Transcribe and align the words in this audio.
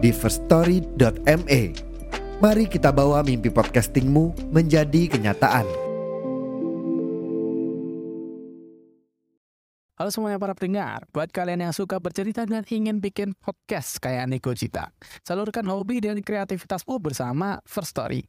di 0.00 0.10
firststory.me. 0.16 1.62
Mari 2.40 2.64
kita 2.72 2.88
bawa 2.88 3.20
mimpi 3.20 3.52
podcastingmu 3.52 4.48
menjadi 4.48 5.12
kenyataan. 5.12 5.68
Halo 10.00 10.08
semuanya 10.08 10.40
para 10.40 10.56
pendengar, 10.56 11.04
buat 11.12 11.28
kalian 11.28 11.68
yang 11.68 11.74
suka 11.76 12.00
bercerita 12.00 12.48
dan 12.48 12.64
ingin 12.72 13.04
bikin 13.04 13.36
podcast 13.36 14.00
kayak 14.00 14.32
Niko 14.32 14.56
Cita, 14.56 14.88
salurkan 15.20 15.68
hobi 15.68 16.00
dan 16.00 16.16
kreativitasmu 16.24 16.96
bersama 16.96 17.60
First 17.68 17.92
Story. 17.92 18.24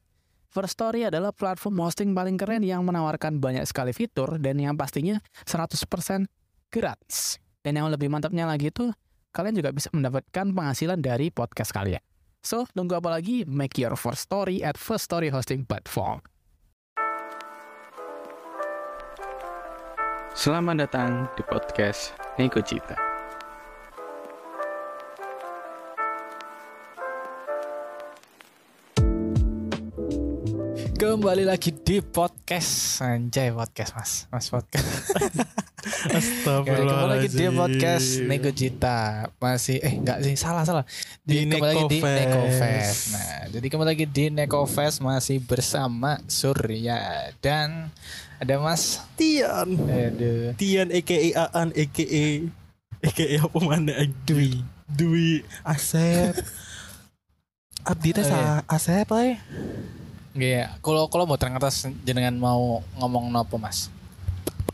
First 0.51 0.75
Story 0.75 1.07
adalah 1.07 1.31
platform 1.31 1.79
hosting 1.79 2.11
paling 2.11 2.35
keren 2.35 2.67
yang 2.67 2.83
menawarkan 2.83 3.39
banyak 3.39 3.63
sekali 3.63 3.95
fitur 3.95 4.35
dan 4.43 4.59
yang 4.59 4.75
pastinya 4.75 5.23
100% 5.47 6.27
gratis. 6.67 7.39
Dan 7.63 7.79
yang 7.79 7.87
lebih 7.87 8.11
mantapnya 8.11 8.43
lagi 8.43 8.67
itu, 8.67 8.91
kalian 9.31 9.55
juga 9.55 9.71
bisa 9.71 9.87
mendapatkan 9.95 10.51
penghasilan 10.51 10.99
dari 10.99 11.31
podcast 11.31 11.71
kalian. 11.71 12.03
So, 12.43 12.67
tunggu 12.75 12.99
apa 12.99 13.15
lagi? 13.15 13.47
Make 13.47 13.79
your 13.79 13.95
first 13.95 14.27
story 14.27 14.59
at 14.59 14.75
First 14.75 15.07
Story 15.07 15.31
Hosting 15.31 15.63
Platform. 15.63 16.19
Selamat 20.31 20.87
datang 20.87 21.29
di 21.35 21.43
podcast 21.45 22.15
Niko 22.39 22.63
Cita. 22.63 22.95
Kembali 31.01 31.43
lagi 31.49 31.73
di 31.81 31.97
podcast 31.97 33.01
Anjay 33.01 33.49
podcast 33.49 33.91
mas 33.97 34.11
Mas 34.29 34.47
podcast 34.53 35.09
Kembali 36.45 36.85
lagi 37.09 37.27
di 37.33 37.49
podcast 37.49 38.21
Nego 38.21 38.53
Cita. 38.53 39.25
Masih 39.41 39.81
Eh 39.81 39.97
enggak 39.97 40.21
sih 40.21 40.37
salah 40.37 40.61
salah. 40.61 40.85
Di 41.25 41.41
Kembali 41.49 41.73
lagi 41.73 41.83
di 41.89 41.99
Neko 42.01 42.41
Fest. 42.53 43.17
Nah 43.17 43.49
jadi 43.49 43.65
kembali 43.65 43.89
lagi 43.89 44.05
di 44.05 44.25
Neko 44.29 44.61
Fest 44.69 45.01
Masih 45.01 45.41
bersama 45.41 46.21
Surya 46.29 47.33
Dan 47.41 47.89
ada 48.37 48.55
Mas 48.61 49.01
Tian. 49.17 49.73
Aduh 49.73 50.53
Tian 50.53 50.93
aka 50.93 51.17
Aan 51.49 51.73
aka 51.73 52.05
aka 53.01 53.25
apa 53.41 53.57
mana? 53.65 54.05
Dwi. 54.29 54.61
Dwi 54.85 55.41
Asep. 55.65 56.37
Abdi 57.81 58.13
teh 58.13 58.21
Oh, 58.21 58.29
sa 58.29 58.61
Asep 58.69 59.09
eh 59.17 59.41
Iya, 60.31 60.77
kalau 60.79 61.11
kalau 61.11 61.27
mau 61.27 61.35
terngatas 61.35 61.89
jenengan 62.07 62.31
mau 62.37 62.79
ngomong 63.01 63.27
nopo 63.33 63.59
mas? 63.59 63.91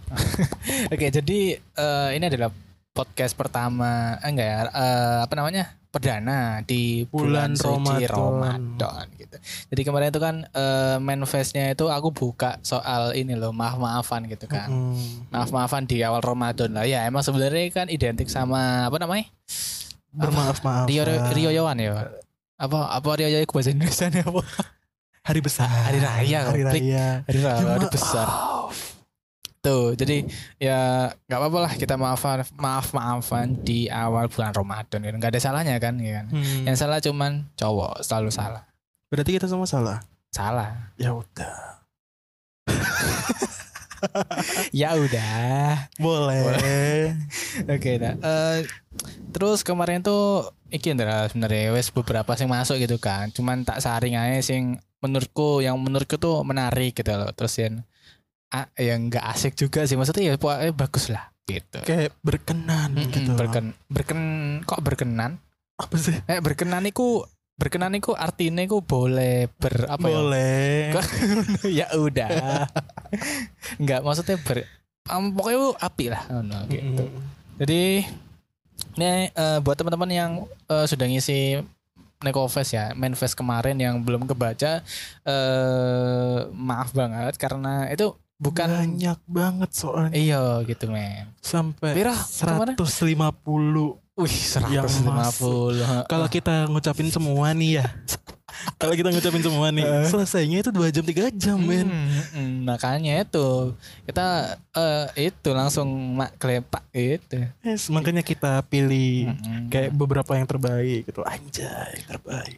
Oke, 0.94 1.08
jadi 1.10 1.40
eh, 1.58 2.10
ini 2.16 2.26
adalah 2.26 2.52
podcast 2.92 3.34
pertama, 3.34 4.18
eh, 4.20 4.30
enggak 4.30 4.48
ya, 4.48 4.60
eh, 4.68 5.18
apa 5.24 5.34
namanya 5.36 5.66
perdana 5.88 6.62
di 6.62 7.08
bulan, 7.10 7.56
Bulan 7.56 7.58
suci 7.58 8.06
Ramadan. 8.06 8.12
Ramadan 8.12 9.06
gitu. 9.18 9.36
Jadi 9.74 9.82
kemarin 9.82 10.10
itu 10.10 10.22
kan 10.22 10.36
eh, 10.46 10.98
manifestnya 11.00 11.74
itu 11.74 11.88
aku 11.88 12.10
buka 12.12 12.60
soal 12.62 13.14
ini 13.14 13.34
loh 13.34 13.50
maaf 13.50 13.78
maafan 13.78 14.28
gitu 14.28 14.46
kan, 14.46 14.68
Hmm. 14.70 15.26
maaf 15.30 15.50
maafan 15.50 15.86
di 15.86 16.04
awal 16.04 16.22
Ramadan 16.22 16.74
lah 16.74 16.86
ya. 16.86 17.06
Emang 17.06 17.26
sebenarnya 17.26 17.72
kan 17.72 17.88
identik 17.88 18.28
sama 18.28 18.86
apa 18.86 18.98
namanya 18.98 19.26
Bermaaf 20.08 20.62
maaf 20.62 20.86
Rio 20.90 21.04
Rio 21.06 21.50
Yowan 21.52 21.78
ya. 21.78 22.10
Apa 22.58 22.90
apa 22.90 23.08
Rio 23.18 23.30
Yowan 23.30 23.46
bahasa 23.46 23.70
Indonesia 23.70 24.06
apa? 24.10 24.42
Hari 25.28 25.40
besar 25.44 25.68
Hari 25.68 26.00
raya, 26.00 26.40
Hari 26.48 26.64
raya 26.64 27.06
Hari 27.28 27.40
raya, 27.44 27.60
Ya, 27.60 27.68
hari 27.76 27.88
besar. 27.92 28.28
Tuh, 29.68 30.00
jadi 30.00 30.24
ya 30.64 31.12
nggak 31.28 31.40
apa-apa 31.44 31.60
lah 31.68 31.74
kita 31.76 32.00
maafan 32.00 32.48
maaf 32.56 32.96
maafan 32.96 33.60
di 33.68 33.92
awal 33.92 34.32
bulan 34.32 34.56
Ramadan 34.56 35.04
kan 35.04 35.14
nggak 35.20 35.32
ada 35.36 35.44
salahnya 35.44 35.76
kan 35.84 36.00
ya 36.00 36.24
kan. 36.24 36.32
Hmm. 36.32 36.64
Yang 36.64 36.76
salah 36.80 37.04
cuman 37.04 37.52
cowok 37.60 38.00
selalu 38.00 38.32
salah. 38.32 38.64
Berarti 39.12 39.36
kita 39.36 39.52
semua 39.52 39.68
salah 39.68 40.00
Salah. 40.32 40.92
Ya 41.00 41.12
udah 41.12 41.56
Ya 44.76 44.94
udah. 44.94 45.90
Boleh 45.98 46.46
Oke, 47.74 47.98
nah. 47.98 48.14
eh, 48.14 48.58
terus 49.34 49.66
kemarin 49.66 50.06
tuh 50.06 50.54
iki 50.70 50.94
Ndra, 50.94 51.26
sebenarnya 51.32 51.74
wes 51.74 51.90
beberapa 51.90 52.38
sing 52.38 52.52
masuk 52.52 52.78
gitu 52.78 53.02
kan. 53.02 53.34
Cuman 53.34 53.66
tak 53.66 53.82
saring 53.82 54.20
aja 54.20 54.38
sing 54.44 54.78
menurutku 55.02 55.66
yang 55.66 55.82
menurutku 55.82 56.22
tuh 56.22 56.46
menarik 56.46 56.94
gitu 56.94 57.10
loh. 57.18 57.34
Terus 57.34 57.58
yang 57.58 57.82
yang 58.80 59.12
nggak 59.12 59.26
asik 59.34 59.54
juga 59.54 59.84
sih. 59.84 60.00
Maksudnya 60.00 60.34
ya 60.34 60.36
pokoknya 60.40 60.72
bagus 60.74 61.12
lah 61.12 61.32
gitu. 61.48 61.80
Kayak 61.84 62.12
berkenan 62.22 62.92
Mm-mm, 62.96 63.12
gitu 63.12 63.32
berken 63.34 63.66
berken 63.88 64.20
kok 64.68 64.84
berkenan 64.84 65.40
Apa 65.80 65.96
sih 65.96 66.18
eh 66.28 66.42
berkenan 66.42 66.84
iku 66.90 67.24
berkenan 67.58 67.98
iku 67.98 68.14
artinya 68.14 68.62
iku 68.62 68.84
boleh 68.86 69.50
ber 69.58 69.90
apa 69.90 70.06
Boleh 70.06 70.94
ya 70.94 71.02
ya 71.86 71.88
udah 71.98 72.66
nggak 73.82 74.02
maksudnya 74.06 74.38
ber 74.42 74.66
um, 75.10 75.34
pokoknya 75.34 75.58
itu 75.58 75.70
api 75.82 76.06
lah 76.14 76.22
ngono, 76.30 76.58
gitu. 76.70 77.04
Mm-mm. 77.06 77.24
jadi 77.58 77.82
ini 78.98 79.34
eh, 79.34 79.60
buat 79.62 79.78
teman-teman 79.78 80.10
yang 80.10 80.32
eh, 80.70 80.86
sudah 80.86 81.06
ngisi 81.10 81.62
Nekofest 82.18 82.74
ya, 82.74 82.86
Manfest 82.98 83.38
kemarin 83.38 83.78
yang 83.78 84.02
belum 84.02 84.26
kebaca, 84.26 84.82
eh 85.22 86.38
maaf 86.50 86.90
banget 86.90 87.38
karena 87.38 87.94
itu 87.94 88.10
bukan 88.38 88.70
Banyak 88.70 89.20
banget 89.26 89.70
soalnya 89.74 90.14
iya 90.14 90.42
gitu 90.64 90.88
men. 90.88 91.34
Sampai 91.42 91.98
kemarin? 91.98 92.78
150 92.78 93.98
Wih, 94.18 94.34
150. 94.34 96.10
Kalau 96.10 96.26
kita 96.26 96.66
ngucapin 96.66 97.10
semua 97.10 97.54
nih 97.54 97.82
ya. 97.82 97.86
Kalau 98.82 98.98
kita 98.98 99.14
ngucapin 99.14 99.44
semua 99.46 99.70
nih, 99.70 99.86
Eh. 99.86 100.10
selesainya 100.10 100.66
itu 100.66 100.74
2 100.74 100.90
jam 100.90 101.06
3 101.06 101.30
jam, 101.30 101.62
men. 101.62 101.86
Hmm, 101.86 102.10
hmm, 102.34 102.54
makanya 102.66 103.22
itu 103.22 103.78
kita 104.04 104.58
eh, 104.74 105.30
itu 105.30 105.50
langsung 105.54 105.86
mak 106.18 106.34
kelepak 106.38 106.82
gitu. 106.90 107.46
Yes, 107.62 107.86
makanya 107.94 108.26
kita 108.26 108.66
pilih 108.66 109.30
Mm-mm. 109.30 109.70
kayak 109.70 109.94
beberapa 109.94 110.34
yang 110.34 110.50
terbaik 110.50 111.06
gitu. 111.06 111.22
Anjay, 111.22 112.02
terbaik. 112.10 112.58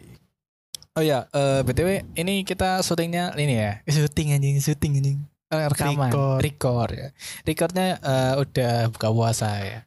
oh 0.96 1.04
ya, 1.04 1.28
eh, 1.30 1.60
btw 1.62 2.08
ini 2.16 2.44
kita 2.44 2.80
syutingnya 2.80 3.36
ini 3.36 3.56
ya, 3.60 3.72
syuting 3.84 4.32
anjing, 4.32 4.56
syuting 4.60 4.94
anjing. 5.04 5.20
Eh, 5.50 5.66
rekaman, 5.66 6.14
Record. 6.14 6.40
record 6.46 6.90
ya. 6.94 7.08
Recordnya 7.42 7.88
eh, 7.98 8.34
udah 8.38 8.74
buka 8.94 9.08
puasa 9.10 9.50
ya. 9.66 9.80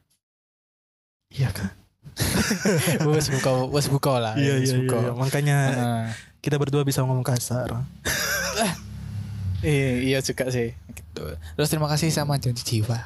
Iya 1.31 1.49
kan? 1.55 1.71
Wes 3.09 3.31
buka, 3.31 3.51
wes 3.71 3.87
buka 3.89 4.13
lah. 4.21 4.33
Iya, 4.37 4.59
iya, 4.59 4.75
buka. 4.85 4.97
iya. 5.01 5.11
Makanya 5.17 5.57
Heeh. 5.71 6.03
kita 6.43 6.59
berdua 6.61 6.83
bisa 6.85 7.01
ngomong 7.01 7.25
kasar. 7.25 7.73
Iya, 9.63 9.91
iya 10.03 10.19
juga 10.19 10.51
sih. 10.51 10.75
Gitu. 10.75 11.23
Terus 11.55 11.69
terima 11.71 11.87
kasih 11.87 12.11
sama 12.11 12.35
janji 12.35 12.61
jiwa. 12.67 12.99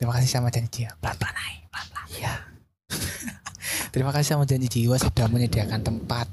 Terima 0.00 0.16
kasih 0.16 0.28
sama 0.32 0.48
janji 0.48 0.82
jiwa. 0.82 0.96
Pelan-pelan 0.98 1.36
aja, 1.36 1.68
pelan-pelan. 1.68 2.06
Iya. 2.16 2.32
terima 3.94 4.10
kasih 4.16 4.28
sama 4.34 4.48
janji 4.48 4.66
jiwa 4.72 4.96
sudah 4.96 5.28
menyediakan 5.28 5.84
tempat. 5.84 6.26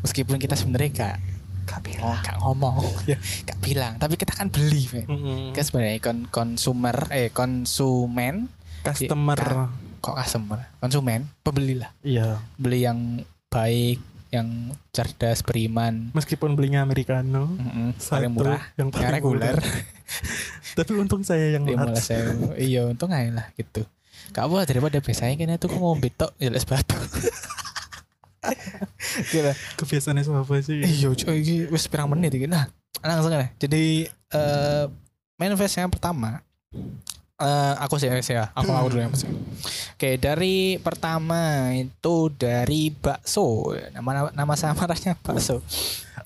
Meskipun 0.00 0.40
kita 0.40 0.56
sebenarnya 0.56 0.90
gak 0.96 1.16
Gak 1.64 1.80
bilang. 1.80 2.18
gak 2.20 2.36
ngomong, 2.38 2.76
ya, 3.10 3.16
gak 3.42 3.58
bilang, 3.58 3.94
tapi 3.96 4.14
kita 4.14 4.32
kan 4.32 4.48
beli, 4.48 4.84
men. 4.88 5.06
Mm-mm. 5.06 5.38
Kita 5.50 5.64
sebenarnya 5.64 5.98
kon 5.98 6.18
konsumer, 6.26 7.06
eh 7.08 7.28
konsumen, 7.28 8.50
Customer. 8.82 9.38
Iya. 9.38 9.64
kok 9.98 10.16
customer, 10.16 10.58
konsumen, 10.76 11.30
pembeli 11.40 11.78
lah, 11.78 11.94
Iya. 12.02 12.42
beli 12.56 12.82
yang 12.82 13.22
baik, 13.46 14.02
yang 14.28 14.48
cerdas, 14.88 15.40
beriman, 15.40 16.10
Meskipun 16.10 16.52
belinya 16.52 16.82
americano, 16.82 17.46
mm-mm, 17.48 17.94
satu 17.96 18.18
paling 18.18 18.32
murah, 18.32 18.62
yang 18.74 18.74
yang 18.76 18.88
paling 18.90 19.12
reguler. 19.12 19.54
murah. 19.54 19.76
Tapi 20.76 20.90
untung 20.94 21.22
saya 21.22 21.52
yang 21.52 21.62
mahal. 21.62 21.94
saya 21.94 22.32
iya 22.56 22.82
untung 22.84 23.12
aja 23.12 23.28
lah 23.30 23.46
gitu 23.54 23.84
apa 24.32 24.64
daripada 24.64 24.96
biasanya 24.96 25.36
kan 25.36 25.52
itu 25.52 25.68
mau 25.70 25.92
betok 25.92 26.32
ya 26.36 26.48
les 26.48 26.64
batu 26.64 26.96
Gila. 29.32 29.52
Kebiasaannya 29.80 30.22
apa 30.28 30.54
sih? 30.60 30.78
iya 30.84 31.08
cuy 31.08 31.40
ini 31.40 31.56
wis 31.66 31.88
pirang 31.88 32.06
menit 32.06 32.36
iki 32.36 32.44
nah 32.44 32.68
langsung 33.00 33.32
aja 33.32 33.48
jadi 33.56 34.06
eh 34.06 34.84
manifest 35.34 35.74
yang 35.74 35.88
pertama 35.88 36.44
Eh, 37.42 37.74
aku 37.74 37.98
sih 37.98 38.06
sih 38.22 38.38
ya. 38.38 38.54
Aku 38.54 38.70
aku 38.70 38.94
dulu 38.94 39.02
yang 39.02 39.10
pesen. 39.10 39.34
Oke, 39.98 40.14
dari 40.14 40.78
pertama 40.78 41.74
itu 41.74 42.30
dari 42.30 42.94
bakso. 42.94 43.66
Nama 43.90 44.30
nama 44.30 44.54
samaranya 44.54 45.18
bakso. 45.18 45.58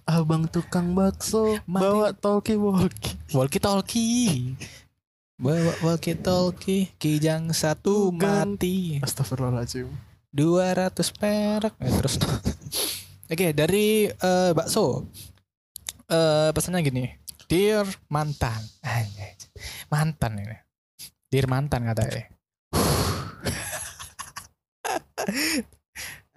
Abang 0.04 0.44
tukang 0.44 0.92
bakso 0.92 1.56
Mati. 1.64 1.80
bawa 1.88 2.08
talkie 2.12 2.60
walkie. 2.60 3.16
Walkie 3.32 3.62
talkie. 3.64 4.60
Bawa 5.40 5.72
walkie 5.80 6.20
talkie, 6.20 6.92
kijang 7.00 7.48
satu 7.56 8.12
Tugan. 8.12 8.52
mati. 8.52 9.00
Astagfirullahaladzim. 9.00 9.88
200 10.36 10.92
perak 11.16 11.72
Eh, 11.80 11.88
terus 11.96 12.20
oke 13.26 13.46
dari 13.54 14.06
eh, 14.10 14.50
bakso. 14.54 15.06
Eh 16.06 16.50
pesannya 16.54 16.82
gini. 16.86 17.04
Dear 17.46 17.86
mantan. 18.10 18.58
Anjay. 18.82 19.34
mantan 19.90 20.32
ini. 20.42 20.58
Dear 21.30 21.46
mantan 21.46 21.86
katanya. 21.86 22.26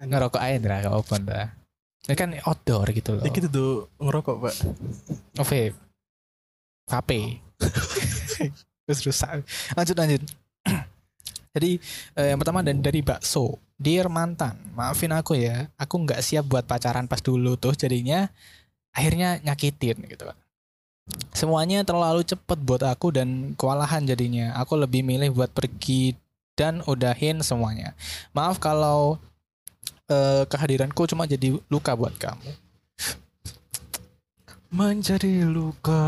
Ngerokok 0.00 0.40
aja 0.40 0.56
Dra 0.56 0.80
gak 0.80 0.96
apa 0.96 1.16
Dra 1.20 1.60
ini 2.08 2.18
kan 2.18 2.34
outdoor 2.42 2.90
gitu 2.90 3.14
loh. 3.14 3.22
Ya 3.22 3.30
gitu 3.30 3.46
tuh 3.46 3.72
ngerokok 4.00 4.36
pak. 4.42 4.54
oh 5.38 5.46
vape 5.46 5.76
vape 6.90 7.20
terus 8.88 9.00
rusak. 9.06 9.46
Lanjut 9.78 9.94
lanjut. 9.94 10.22
Jadi 11.54 11.78
eh, 12.18 12.26
yang 12.34 12.38
pertama 12.42 12.66
dan 12.66 12.82
dari 12.82 12.98
bakso 13.04 13.54
dear 13.80 14.12
mantan 14.12 14.60
maafin 14.76 15.10
aku 15.16 15.40
ya 15.40 15.72
aku 15.80 16.04
nggak 16.04 16.20
siap 16.20 16.44
buat 16.44 16.68
pacaran 16.68 17.08
pas 17.08 17.24
dulu 17.24 17.56
tuh 17.56 17.72
jadinya 17.72 18.28
akhirnya 18.92 19.40
nyakitin 19.40 19.96
gitu 20.04 20.28
kan 20.28 20.36
semuanya 21.32 21.82
terlalu 21.82 22.22
cepet 22.22 22.58
buat 22.60 22.84
aku 22.84 23.16
dan 23.16 23.56
kewalahan 23.56 24.04
jadinya 24.04 24.52
aku 24.60 24.76
lebih 24.76 25.00
milih 25.00 25.32
buat 25.32 25.48
pergi 25.50 26.14
dan 26.54 26.84
udahin 26.84 27.40
semuanya 27.40 27.96
maaf 28.36 28.60
kalau 28.60 29.16
eh, 30.12 30.44
kehadiranku 30.44 31.08
cuma 31.08 31.24
jadi 31.24 31.56
luka 31.72 31.96
buat 31.96 32.14
kamu 32.20 32.52
Menjadi 34.70 35.42
luka. 35.42 35.98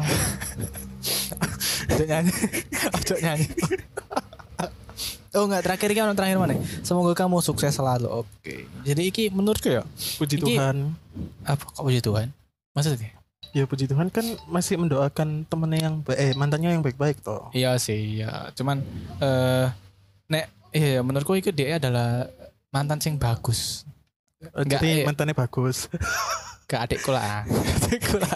Ojo 1.92 2.04
nyanyi. 2.08 2.32
Ojo 2.96 3.14
nyanyi. 3.20 3.48
Oh 5.30 5.46
enggak 5.46 5.62
terakhir 5.62 5.90
kan 5.92 6.10
terakhir 6.12 6.36
mana? 6.36 6.58
Semoga 6.82 7.14
kamu 7.14 7.38
sukses 7.38 7.70
selalu. 7.70 8.26
Oke. 8.26 8.66
Jadi 8.82 9.02
iki 9.04 9.24
menurutku 9.28 9.70
ya 9.70 9.86
Puji 10.18 10.36
Iki- 10.36 10.58
Tuhan. 10.58 10.90
apa 11.42 11.62
kok 11.62 11.80
puji 11.80 12.00
Tuhan? 12.00 12.34
Maksudnya? 12.70 13.14
Ya 13.50 13.66
puji 13.66 13.86
Tuhan 13.86 14.08
kan 14.08 14.22
masih 14.46 14.74
mendoakan 14.76 15.42
temennya 15.44 15.80
yang 15.84 15.94
ba- 16.00 16.14
eh 16.14 16.34
mantannya 16.34 16.70
yang 16.70 16.82
baik-baik 16.82 17.18
toh. 17.20 17.50
Iya 17.50 17.74
sih, 17.76 18.22
ya. 18.22 18.50
Cuman 18.52 18.82
eh 19.18 19.66
nek 20.26 20.44
iya 20.70 20.98
menurutku 21.00 21.34
iki 21.34 21.50
dia 21.50 21.76
adalah 21.76 22.26
mantan 22.68 22.98
sing 22.98 23.14
bagus. 23.14 23.82
Eh, 24.38 24.50
Enggak, 24.56 24.78
Jadi 24.78 25.02
eh. 25.02 25.06
mantannya 25.06 25.34
bagus. 25.34 25.90
Ke 26.64 26.78
adikku 26.78 27.10
lah. 27.10 27.42
adikku 27.86 28.18
lah. 28.18 28.34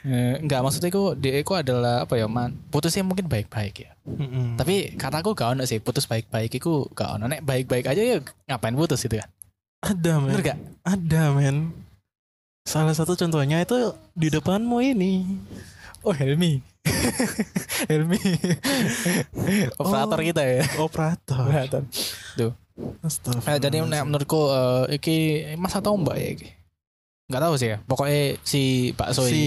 Eh, 0.00 0.40
enggak 0.40 0.64
maksudnya 0.64 0.88
aku 0.88 1.12
dia 1.12 1.44
aku 1.44 1.52
adalah 1.60 2.08
apa 2.08 2.16
ya 2.16 2.24
man 2.24 2.56
putusnya 2.72 3.04
mungkin 3.04 3.28
baik-baik 3.28 3.84
ya 3.84 3.92
Mm-mm. 4.08 4.56
tapi 4.56 4.96
kataku 4.96 5.36
gak 5.36 5.52
ono 5.52 5.68
sih 5.68 5.76
putus 5.76 6.08
baik-baik 6.08 6.48
itu 6.56 6.88
gak 6.96 7.20
ono 7.20 7.28
nek 7.28 7.44
baik-baik 7.44 7.84
aja 7.84 8.00
ya 8.00 8.16
ngapain 8.48 8.72
putus 8.72 9.04
itu 9.04 9.20
kan 9.20 9.28
ada 9.84 10.12
men. 10.16 10.32
bener 10.32 10.40
gak 10.40 10.58
Ada 10.88 11.22
men. 11.32 11.56
Salah 12.64 12.96
satu 12.96 13.12
contohnya 13.12 13.60
itu 13.60 13.92
di 14.16 14.28
depanmu 14.28 14.80
ini. 14.80 15.24
Oh 16.00 16.16
Helmi 16.16 16.60
Helmi 17.92 18.20
Operator 19.76 20.16
Oh. 20.20 20.24
kita 20.24 20.42
ya 20.44 20.64
Operator. 20.80 21.44
Operator 21.44 21.82
Astagfirullah. 23.04 23.56
Eh, 23.56 23.60
Jadi 23.60 23.76
menurutku 23.84 24.48
eh, 24.48 24.96
Iki 24.96 25.16
Mas 25.60 25.76
atau 25.76 25.96
mbak 26.00 26.16
ya 26.16 26.28
iki 26.32 26.48
Gak 27.30 27.40
tahu 27.40 27.54
sih 27.54 27.68
ya 27.70 27.78
Pokoknya 27.80 28.20
si 28.42 28.62
bakso 28.92 29.22
si 29.22 29.30
ini 29.30 29.46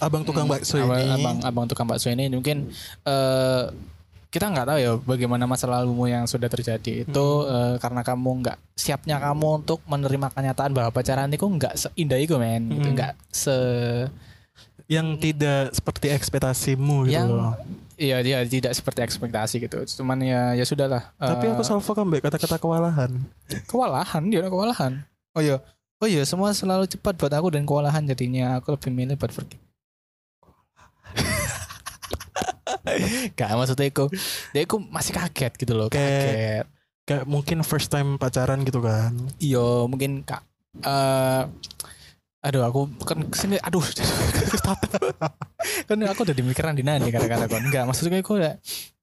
abang 0.00 0.24
tukang 0.24 0.44
Hmm, 0.44 0.54
bakso 0.56 0.76
abang, 0.76 0.96
ini 0.96 1.12
abang, 1.14 1.36
abang 1.44 1.66
tukang 1.66 1.84
bakso 1.84 2.08
ini 2.08 2.26
Mungkin 2.28 2.72
eh 3.04 3.64
kita 4.28 4.44
nggak 4.44 4.66
tahu 4.66 4.78
ya 4.78 4.92
bagaimana 4.98 5.44
masa 5.44 5.64
lalumu 5.64 6.04
yang 6.04 6.24
sudah 6.24 6.46
terjadi 6.46 7.04
itu 7.04 7.26
eh, 7.44 7.76
karena 7.78 8.04
kamu 8.04 8.44
nggak 8.44 8.56
siapnya 8.74 9.16
kamu 9.18 9.64
untuk 9.64 9.80
menerima 9.84 10.28
kenyataan 10.28 10.72
bahwa 10.72 10.88
pacaran 10.90 11.28
itu 11.28 11.48
nggak 11.48 11.72
seindah 11.74 12.16
itu 12.16 12.36
men 12.36 12.68
gitu 12.70 12.88
Hmm. 12.88 12.96
nggak 12.96 13.12
se 13.26 13.56
yang 14.84 15.16
tidak 15.16 15.72
seperti 15.72 16.08
ekspektasimu 16.10 17.04
gitu 17.04 17.12
Yang- 17.14 17.28
loh. 17.30 17.54
Iya 17.96 18.20
dia 18.20 18.38
tidak 18.44 18.72
seperti 18.72 19.00
ekspektasi 19.02 19.54
gitu. 19.58 19.80
Cuman 19.96 20.22
ya 20.22 20.52
ya 20.52 20.62
sudahlah. 20.62 21.10
Tapi 21.14 21.44
Eh, 21.44 21.50
aku 21.50 21.60
salvo 21.62 21.82
comeback 21.90 22.22
kata-kata 22.22 22.56
kewalahan. 22.56 23.10
kewalahan 23.64 24.22
dia 24.24 24.44
kewalahan. 24.44 25.02
Oh 25.32 25.40
iya. 25.40 25.58
Oh 25.98 26.06
iya 26.06 26.22
semua 26.22 26.52
selalu 26.52 26.86
cepat 26.86 27.14
buat 27.14 27.30
aku 27.30 27.46
dan 27.50 27.62
kewalahan 27.62 28.02
jadinya 28.04 28.56
aku 28.56 28.72
lebih 28.72 28.88
milih 28.88 29.14
buat 29.14 29.32
pergi. 29.32 29.56
Gak 33.34 33.48
maksudnya 33.54 33.86
aku 33.86 34.06
Dia 34.50 34.62
aku 34.62 34.76
masih 34.80 35.10
kaget 35.10 35.52
gitu 35.56 35.72
loh 35.72 35.86
Kayak- 35.88 36.22
Kaget 36.22 36.64
Kayak 37.02 37.22
mungkin 37.24 37.56
first 37.62 37.88
time 37.88 38.14
pacaran 38.14 38.62
gitu 38.62 38.78
kan. 38.78 39.10
Iya 39.38 39.84
mungkin 39.84 40.22
kak 40.22 40.42
eh 40.78 41.42
Aduh 42.38 42.62
aku 42.62 42.86
kan 43.00 43.24
ke 43.24 43.34
sini 43.34 43.56
Aduh 43.58 43.80
Kan 45.88 45.96
aku 46.02 46.20
udah 46.22 46.32
dimikiran 46.32 46.72
di 46.72 46.82
nani 46.82 47.08
kata-kata 47.08 47.46
kon 47.46 47.62
Enggak 47.62 47.84
maksudnya 47.84 48.18
aku 48.18 48.36
udah 48.36 48.54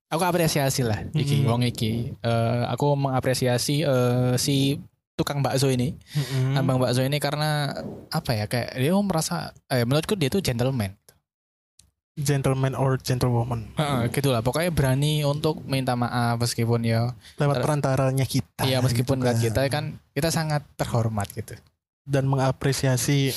Aku 0.07 0.21
apresiasi 0.23 0.81
lah 0.81 1.01
Iki 1.09 1.41
Hmm. 1.41 1.47
wong 1.49 1.61
iki 1.65 2.13
Eh, 2.15 2.61
Aku 2.71 2.93
mengapresiasi 2.95 3.81
eh, 3.81 4.33
Si 4.37 4.77
tukang 5.15 5.39
bakso 5.39 5.67
ini 5.67 5.95
Mm-mm. 6.11 6.59
Abang 6.59 6.77
bakso 6.77 6.99
ini 6.99 7.17
karena 7.17 7.71
Apa 8.11 8.35
ya 8.35 8.45
kayak 8.45 8.75
Dia 8.75 8.91
merasa 8.99 9.55
eh, 9.67 9.87
Menurutku 9.87 10.13
dia 10.13 10.27
tuh 10.27 10.39
gentleman 10.39 10.91
Gentleman 12.15 12.79
or 12.79 12.95
gentlewoman. 12.95 13.67
Heeh, 13.75 14.07
gitu 14.07 14.31
lah 14.31 14.39
pokoknya 14.39 14.71
berani 14.71 15.27
untuk 15.27 15.59
minta 15.67 15.99
maaf 15.99 16.39
meskipun 16.39 16.83
ya 16.83 17.11
Lewat 17.35 17.59
perantaranya 17.59 18.23
kita. 18.23 18.63
iya 18.63 18.79
meskipun 18.79 19.19
gitu 19.19 19.25
lihat 19.25 19.39
kita 19.41 19.61
kan 19.67 19.99
kita 20.11 20.31
sangat 20.31 20.63
terhormat 20.75 21.27
gitu 21.31 21.59
Dan 22.07 22.31
mengapresiasi 22.31 23.35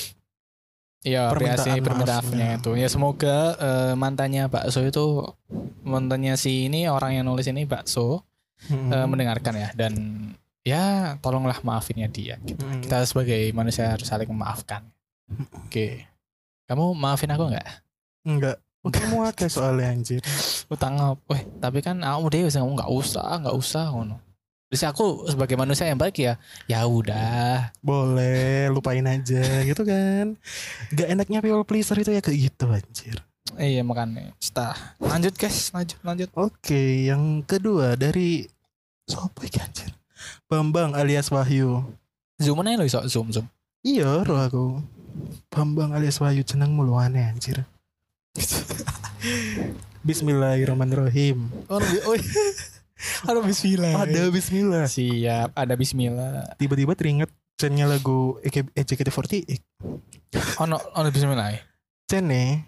Iya, 0.98 1.30
Permintaan 1.30 1.78
apresiasi 1.78 1.78
permintaannya 1.80 2.48
itu. 2.58 2.70
Ya 2.74 2.88
semoga 2.90 3.36
eh, 3.54 3.94
mantannya 3.94 4.50
bakso 4.50 4.82
itu 4.82 5.30
mantannya 5.86 6.34
si 6.34 6.66
ini 6.66 6.90
orang 6.90 7.14
yang 7.14 7.24
nulis 7.26 7.46
ini 7.46 7.62
bakso 7.66 8.26
mm, 8.66 8.90
eh, 8.90 9.06
mendengarkan 9.06 9.54
ya 9.54 9.68
dan 9.78 9.94
ya 10.68 11.16
tolonglah 11.24 11.56
maafinnya 11.64 12.08
dia. 12.12 12.36
Gitu. 12.44 12.60
mm, 12.60 12.84
Kita 12.84 13.00
sebagai 13.08 13.40
manusia 13.56 13.88
harus 13.88 14.04
saling 14.04 14.28
memaafkan. 14.28 14.84
Oke. 15.64 16.04
Kamu 16.68 16.92
maafin 16.92 17.32
aku 17.32 17.48
nggak? 17.48 17.68
enggak. 18.28 18.56
Kamu 18.88 19.24
akeh 19.26 19.48
soalnya 19.48 19.90
anjir. 19.90 20.20
Utang 20.72 21.00
apa? 21.00 21.20
Weh, 21.32 21.42
tapi 21.58 21.80
kan 21.80 21.98
aku 22.04 22.28
deh 22.28 22.46
bisa 22.46 22.60
ngomong 22.60 22.78
nggak 22.84 22.92
usah, 22.92 23.40
nggak 23.40 23.56
usah 23.56 23.84
ngono. 23.90 24.16
Terus 24.68 24.84
aku 24.84 25.24
sebagai 25.32 25.56
manusia 25.56 25.88
yang 25.88 25.96
baik 25.96 26.20
ya, 26.20 26.36
ya 26.68 26.84
udah. 26.84 27.72
Boleh, 27.80 28.68
lupain 28.68 29.00
aja 29.08 29.64
gitu 29.64 29.80
kan. 29.80 30.36
Gak 30.92 31.08
enaknya 31.08 31.40
people 31.40 31.64
pleaser 31.64 31.96
itu 31.96 32.12
ya 32.12 32.20
kayak 32.20 32.52
gitu 32.52 32.64
anjir. 32.68 33.16
Iya 33.56 33.80
makanya. 33.80 34.36
Stah. 34.36 34.76
Lanjut 35.00 35.32
guys, 35.40 35.72
lanjut 35.72 35.96
lanjut. 36.04 36.28
Oke, 36.36 37.08
yang 37.08 37.40
kedua 37.48 37.96
dari 37.96 38.44
Sopo 39.08 39.40
anjir? 39.40 39.97
Bambang 40.48 40.96
alias 40.96 41.28
Wahyu. 41.28 41.84
Zoom 42.40 42.64
mana 42.64 42.80
lo 42.80 42.88
iso 42.88 43.04
zoom 43.04 43.28
zoom. 43.28 43.44
Iya, 43.84 44.24
roh 44.24 44.40
aku. 44.40 44.80
Bambang 45.52 45.92
alias 45.92 46.16
Wahyu 46.24 46.40
jeneng 46.40 46.72
mulu 46.72 46.96
aneh 46.96 47.20
anjir. 47.20 47.68
Bismillahirrahmanirrahim. 50.08 51.52
Oh, 51.68 51.76
oh, 51.76 52.16
ada 53.28 53.44
bismillah. 53.44 53.92
Ada 54.08 54.22
bismillah. 54.32 54.84
Siap, 54.88 55.52
ada 55.52 55.74
bismillah. 55.76 56.56
Tiba-tiba 56.56 56.96
teringat 56.96 57.28
cennya 57.60 57.84
lagu 57.84 58.40
EK 58.40 58.72
EJKT48. 58.72 59.52
Ono 60.64 60.80
ono 60.96 61.08
bismillah. 61.12 61.60
Cene. 62.08 62.64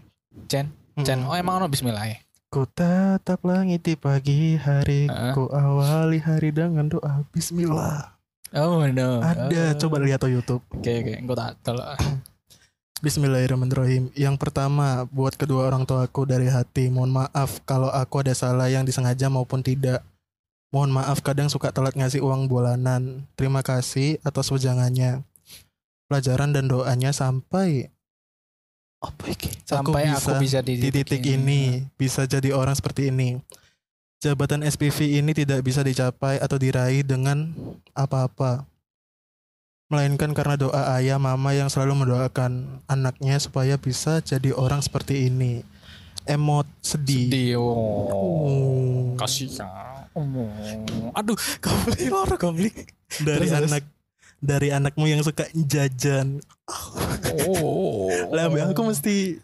Cen, 0.53 0.69
Cen, 1.01 1.25
oh 1.25 1.33
emang 1.33 1.65
ono 1.65 1.73
bismillah. 1.73 2.13
Ku 2.51 2.67
tatap 2.67 3.47
langit 3.47 3.87
di 3.87 3.95
pagi 3.95 4.59
hari. 4.59 5.07
Heeh. 5.07 5.39
Ku 5.39 5.47
awali 5.55 6.19
hari 6.19 6.51
dengan 6.51 6.91
doa. 6.91 7.23
Bismillah. 7.31 8.19
Oh 8.51 8.83
no. 8.91 9.23
Ada, 9.23 9.79
Oh. 9.79 9.87
coba 9.87 10.03
lihat 10.03 10.19
tuh 10.19 10.35
Youtube. 10.35 10.59
Oke 10.75 10.99
oke, 10.99 11.15
engkau 11.15 11.39
tak 11.39 11.63
tolong. 11.63 11.95
Bismillahirrahmanirrahim. 13.07 14.11
Yang 14.19 14.35
pertama 14.43 15.07
buat 15.15 15.39
kedua 15.39 15.71
orang 15.71 15.87
tuaku 15.87 16.27
dari 16.27 16.51
hati 16.51 16.91
Mohon 16.91 17.23
maaf 17.23 17.63
kalau 17.63 17.87
aku 17.87 18.27
ada 18.27 18.35
salah 18.35 18.67
yang 18.67 18.83
disengaja 18.83 19.31
maupun 19.31 19.63
tidak. 19.63 20.03
Mohon 20.75 21.07
maaf 21.07 21.23
kadang 21.23 21.47
suka 21.47 21.71
telat 21.71 21.95
ngasih 21.95 22.19
uang 22.19 22.51
bulanan. 22.51 23.31
Terima 23.39 23.63
kasih 23.63 24.19
atas 24.27 24.51
wejangannya 24.51 25.23
Pelajaran 26.11 26.51
dan 26.51 26.67
doanya 26.67 27.15
sampai 27.15 27.95
apa 29.01 29.25
iki? 29.33 29.51
Sampai 29.65 30.13
aku 30.13 30.37
bisa 30.37 30.61
di 30.61 30.77
di 30.77 30.93
titik 30.93 31.25
ini, 31.25 31.89
bisa 31.97 32.29
jadi 32.29 32.53
orang 32.53 32.77
seperti 32.77 33.09
ini. 33.09 33.41
Jabatan 34.21 34.61
SPV 34.61 35.17
ini 35.17 35.33
tidak 35.33 35.65
bisa 35.65 35.81
dicapai 35.81 36.37
atau 36.37 36.61
diraih 36.61 37.01
dengan 37.01 37.49
apa-apa. 37.97 38.69
Melainkan 39.89 40.37
karena 40.37 40.61
doa 40.61 40.93
ayah 41.01 41.17
mama 41.17 41.57
yang 41.57 41.73
selalu 41.73 42.05
mendoakan 42.05 42.85
anaknya 42.87 43.41
supaya 43.41 43.81
bisa 43.81 44.21
jadi 44.21 44.53
orang 44.53 44.85
seperti 44.85 45.33
ini. 45.33 45.65
Emot 46.29 46.69
sedih. 46.85 47.33
Sedih. 47.33 47.57
Oh. 47.59 48.07
Oh. 48.13 49.17
Kasihan. 49.17 50.05
Oh. 50.13 51.17
Aduh, 51.17 51.35
gambling 51.65 52.13
orang 52.13 52.39
gambling. 52.39 52.77
Dari 53.25 53.49
Terus, 53.49 53.51
terus. 53.51 53.71
anak 53.73 53.83
dari 54.41 54.73
anakmu 54.73 55.05
yang 55.07 55.21
suka 55.21 55.47
jajan. 55.53 56.41
Oh. 57.47 58.09
Lah 58.33 58.49
aku 58.49 58.83
mesti 58.89 59.39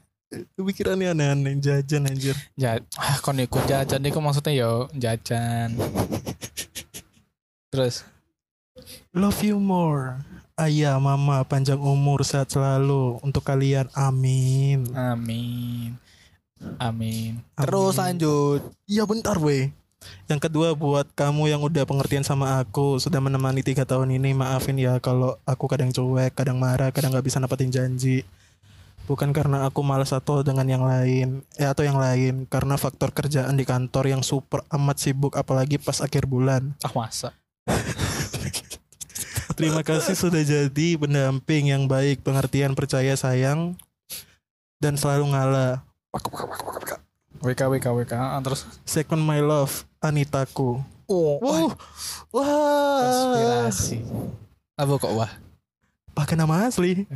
pikirannya 0.56 1.14
aneh-aneh 1.14 1.54
jajan 1.62 2.08
anjir. 2.08 2.34
Ja, 2.58 2.80
ah, 2.98 3.16
kon 3.22 3.38
iku 3.38 3.62
jajan 3.68 4.02
iku 4.02 4.18
maksudnya 4.18 4.56
yo 4.56 4.88
jajan. 4.96 5.76
Terus 7.70 8.02
Love 9.16 9.40
you 9.40 9.56
more. 9.56 10.20
Ayah, 10.56 11.00
mama, 11.00 11.44
panjang 11.44 11.80
umur, 11.80 12.24
sehat 12.24 12.52
selalu 12.52 13.20
untuk 13.24 13.44
kalian. 13.44 13.88
Amin. 13.96 14.88
amin. 14.92 14.96
Amin. 14.96 15.90
Amin. 16.80 17.32
Terus 17.56 17.96
lanjut. 18.00 18.60
Iya 18.88 19.04
bentar 19.04 19.36
weh. 19.36 19.72
Yang 20.26 20.50
kedua 20.50 20.74
buat 20.74 21.06
kamu 21.14 21.50
yang 21.50 21.62
udah 21.62 21.86
pengertian 21.86 22.26
sama 22.26 22.58
aku 22.58 22.98
sudah 22.98 23.22
menemani 23.22 23.62
tiga 23.62 23.86
tahun 23.86 24.10
ini 24.18 24.34
maafin 24.34 24.74
ya 24.74 24.98
kalau 24.98 25.38
aku 25.46 25.70
kadang 25.70 25.94
cuek, 25.94 26.34
kadang 26.34 26.58
marah, 26.58 26.90
kadang 26.90 27.14
nggak 27.14 27.26
bisa 27.26 27.38
nepatin 27.38 27.70
janji. 27.70 28.26
Bukan 29.06 29.30
karena 29.30 29.62
aku 29.70 29.86
malas 29.86 30.10
atau 30.10 30.42
dengan 30.42 30.66
yang 30.66 30.82
lain, 30.82 31.46
eh 31.54 31.70
atau 31.70 31.86
yang 31.86 31.94
lain, 31.94 32.42
karena 32.50 32.74
faktor 32.74 33.14
kerjaan 33.14 33.54
di 33.54 33.62
kantor 33.62 34.10
yang 34.10 34.22
super 34.26 34.66
amat 34.74 34.98
sibuk 34.98 35.38
apalagi 35.38 35.78
pas 35.78 36.02
akhir 36.02 36.26
bulan. 36.26 36.74
Ah 36.82 36.90
masa. 36.90 37.30
Terima 39.56 39.80
kasih 39.86 40.12
sudah 40.12 40.42
jadi 40.44 40.88
pendamping 41.00 41.72
yang 41.72 41.88
baik, 41.88 42.20
pengertian, 42.20 42.76
percaya, 42.76 43.16
sayang, 43.16 43.72
dan 44.76 45.00
selalu 45.00 45.32
ngalah. 45.32 45.80
WK 47.40 47.60
WK 47.76 47.86
WK 48.04 48.12
ah, 48.14 48.40
terus. 48.40 48.64
Second 48.84 49.20
my 49.20 49.40
love, 49.40 49.84
Anitaku. 49.98 50.80
Oh, 51.06 51.38
Wow, 51.38 51.70
wah, 52.34 52.98
konspirasi. 52.98 54.02
Apa 54.74 54.92
kok 54.98 55.14
wah? 55.14 55.30
pakai 56.12 56.32
nama 56.32 56.64
asli. 56.66 57.04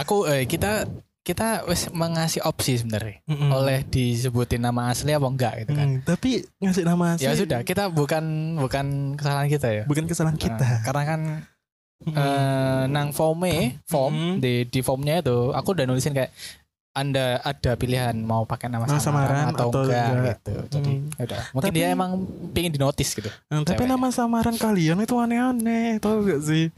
Aku 0.00 0.24
eh 0.24 0.44
kita 0.44 0.84
kita 1.22 1.64
wes 1.64 1.88
mengasih 1.88 2.44
opsi 2.44 2.76
sebenarnya. 2.76 3.22
Mm-mm. 3.24 3.48
Oleh 3.48 3.80
disebutin 3.82 4.60
nama 4.60 4.90
asli 4.90 5.12
apa 5.12 5.24
enggak 5.24 5.54
gitu 5.64 5.72
kan. 5.72 5.88
Mm, 5.88 5.98
tapi 6.04 6.44
ngasih 6.58 6.84
nama 6.84 7.16
asli. 7.16 7.24
Ya 7.24 7.32
sudah, 7.32 7.60
kita 7.62 7.88
bukan 7.88 8.56
bukan 8.58 9.16
kesalahan 9.16 9.48
kita 9.48 9.68
ya. 9.72 9.82
Bukan 9.88 10.04
kesalahan 10.04 10.36
Nah, 10.36 10.42
kita. 10.42 10.68
karena 10.84 11.02
kan 11.08 11.20
Mm-mm. 12.02 12.18
eh 12.18 12.82
nang 12.90 13.08
form 13.14 13.46
form 13.86 14.12
Mm. 14.12 14.34
di 14.42 14.52
di 14.66 14.80
formnya 14.82 15.22
itu 15.22 15.54
aku 15.54 15.72
udah 15.72 15.86
nulisin 15.86 16.12
kayak 16.12 16.34
anda 16.92 17.40
ada 17.40 17.72
pilihan 17.72 18.12
mau 18.20 18.44
pakai 18.44 18.68
nama 18.68 18.84
Nama 18.84 19.00
samaran, 19.00 19.28
samaran 19.28 19.46
atau, 19.50 19.68
atau 19.72 19.82
enggak, 19.82 20.06
enggak. 20.06 20.36
gitu. 20.36 20.52
Jadi 20.68 20.92
Mm. 20.92 21.08
ya 21.08 21.22
udah. 21.24 21.42
Mungkin 21.50 21.70
Tapi- 21.72 21.78
dia 21.80 21.86
emang 21.88 22.10
pingin 22.52 22.72
dinotis 22.72 23.10
gitu. 23.12 23.30
Nah, 23.48 23.64
tapi 23.64 23.82
nama 23.84 24.08
samaran 24.08 24.56
kalian 24.56 25.00
itu 25.00 25.14
aneh-aneh, 25.16 25.96
tau 25.98 26.20
gak 26.20 26.40
sih? 26.42 26.68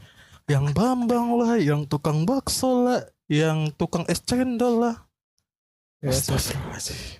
Yang 0.47 0.65
Bambang 0.71 1.35
lah, 1.35 1.57
yang 1.57 1.83
tukang 1.83 2.23
bakso 2.23 2.85
lah, 2.85 3.01
yang 3.27 3.73
tukang 3.73 4.07
es 4.07 4.21
cendol 4.21 4.79
lah. 4.79 4.95
Ya. 5.99 6.13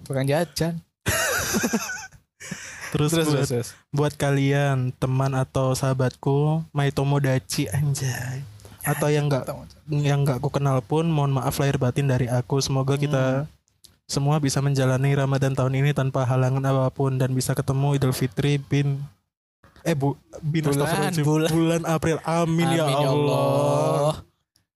Bukan 0.05 0.23
jajan. 0.23 0.79
Terus, 2.95 3.11
Terus 3.11 3.27
buat, 3.27 3.35
terus. 3.35 3.49
terus. 3.51 3.69
buat 3.91 4.13
kalian 4.15 4.95
teman 4.95 5.35
atau 5.35 5.75
sahabatku, 5.75 6.63
My 6.71 6.95
Tomodachi 6.95 7.67
anjay. 7.67 8.39
Atau 8.85 9.09
yang 9.09 9.25
nggak 9.27 9.49
yang 9.89 10.21
nggak 10.21 10.37
aku 10.37 10.49
kenal 10.53 10.79
pun, 10.85 11.09
mohon 11.09 11.33
maaf 11.33 11.57
lahir 11.57 11.81
batin 11.81 12.05
dari 12.05 12.29
aku. 12.29 12.61
Semoga 12.61 12.95
kita 12.95 13.49
semua 14.05 14.37
bisa 14.37 14.61
menjalani 14.61 15.17
Ramadan 15.17 15.57
tahun 15.57 15.81
ini 15.81 15.91
tanpa 15.97 16.29
halangan 16.29 16.61
apa 16.61 16.93
pun 16.93 17.17
dan 17.17 17.33
bisa 17.33 17.57
ketemu 17.57 17.97
Idul 17.97 18.13
Fitri 18.13 18.61
bin 18.61 19.01
eh 19.85 19.93
bu 19.97 20.17
bin 20.41 20.65
Bulan, 20.65 21.13
bulan. 21.21 21.49
bulan 21.53 21.81
April. 21.85 22.17
Amin, 22.25 22.69
ya 22.73 22.85
Allah. 22.85 24.21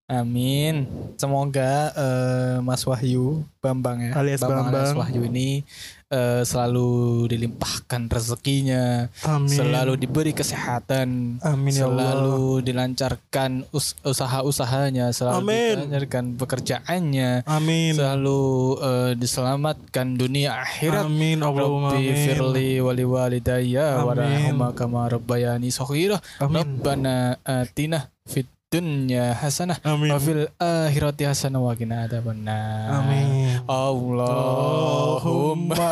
Amin. 0.09 0.89
Semoga 1.15 1.93
eh, 1.93 2.57
Mas 2.65 2.81
Wahyu 2.81 3.45
Bambang 3.61 4.01
ya, 4.01 4.17
Alias 4.17 4.41
alias 4.41 4.49
Bambang. 4.65 4.95
Wahyu 4.97 5.21
ini 5.29 5.61
eh, 6.09 6.41
selalu 6.41 7.27
dilimpahkan 7.29 8.09
rezekinya, 8.09 9.05
Amin. 9.21 9.53
selalu 9.53 10.01
diberi 10.01 10.33
kesehatan, 10.33 11.37
Amin 11.45 11.75
ya 11.77 11.85
Allah. 11.85 12.17
selalu 12.17 12.65
dilancarkan 12.65 13.69
us- 13.69 13.93
usaha-usahanya, 14.01 15.13
selalu 15.13 15.45
Amin. 15.45 15.69
dilancarkan 15.85 16.25
pekerjaannya, 16.41 17.29
Amin. 17.45 17.93
selalu 17.93 18.41
eh, 18.81 19.11
diselamatkan 19.13 20.17
dunia 20.17 20.57
akhirat. 20.57 21.05
Amin 21.05 21.37
Allahumma 21.45 21.93
Rabbi 21.93 22.09
amin. 22.09 22.25
firli 22.25 22.69
wali 22.81 23.05
walidayya 23.05 24.01
Amin. 24.01 24.07
warahma 24.09 24.67
kama 24.73 25.05
rabbayani. 25.05 25.69
Amin. 25.69 26.17
Rabbana 26.41 27.37
atina 27.45 28.09
fid 28.25 28.49
dunya 28.69 29.33
hasanah 29.33 29.81
Amin. 29.81 30.13
wa 30.13 30.17
fil 30.17 30.45
akhirati 30.55 31.25
hasanah 31.25 31.57
wa 31.57 31.73
qina 31.73 32.05
adzabannar. 32.05 33.01
Amin. 33.01 33.57
Allahumma 33.65 35.17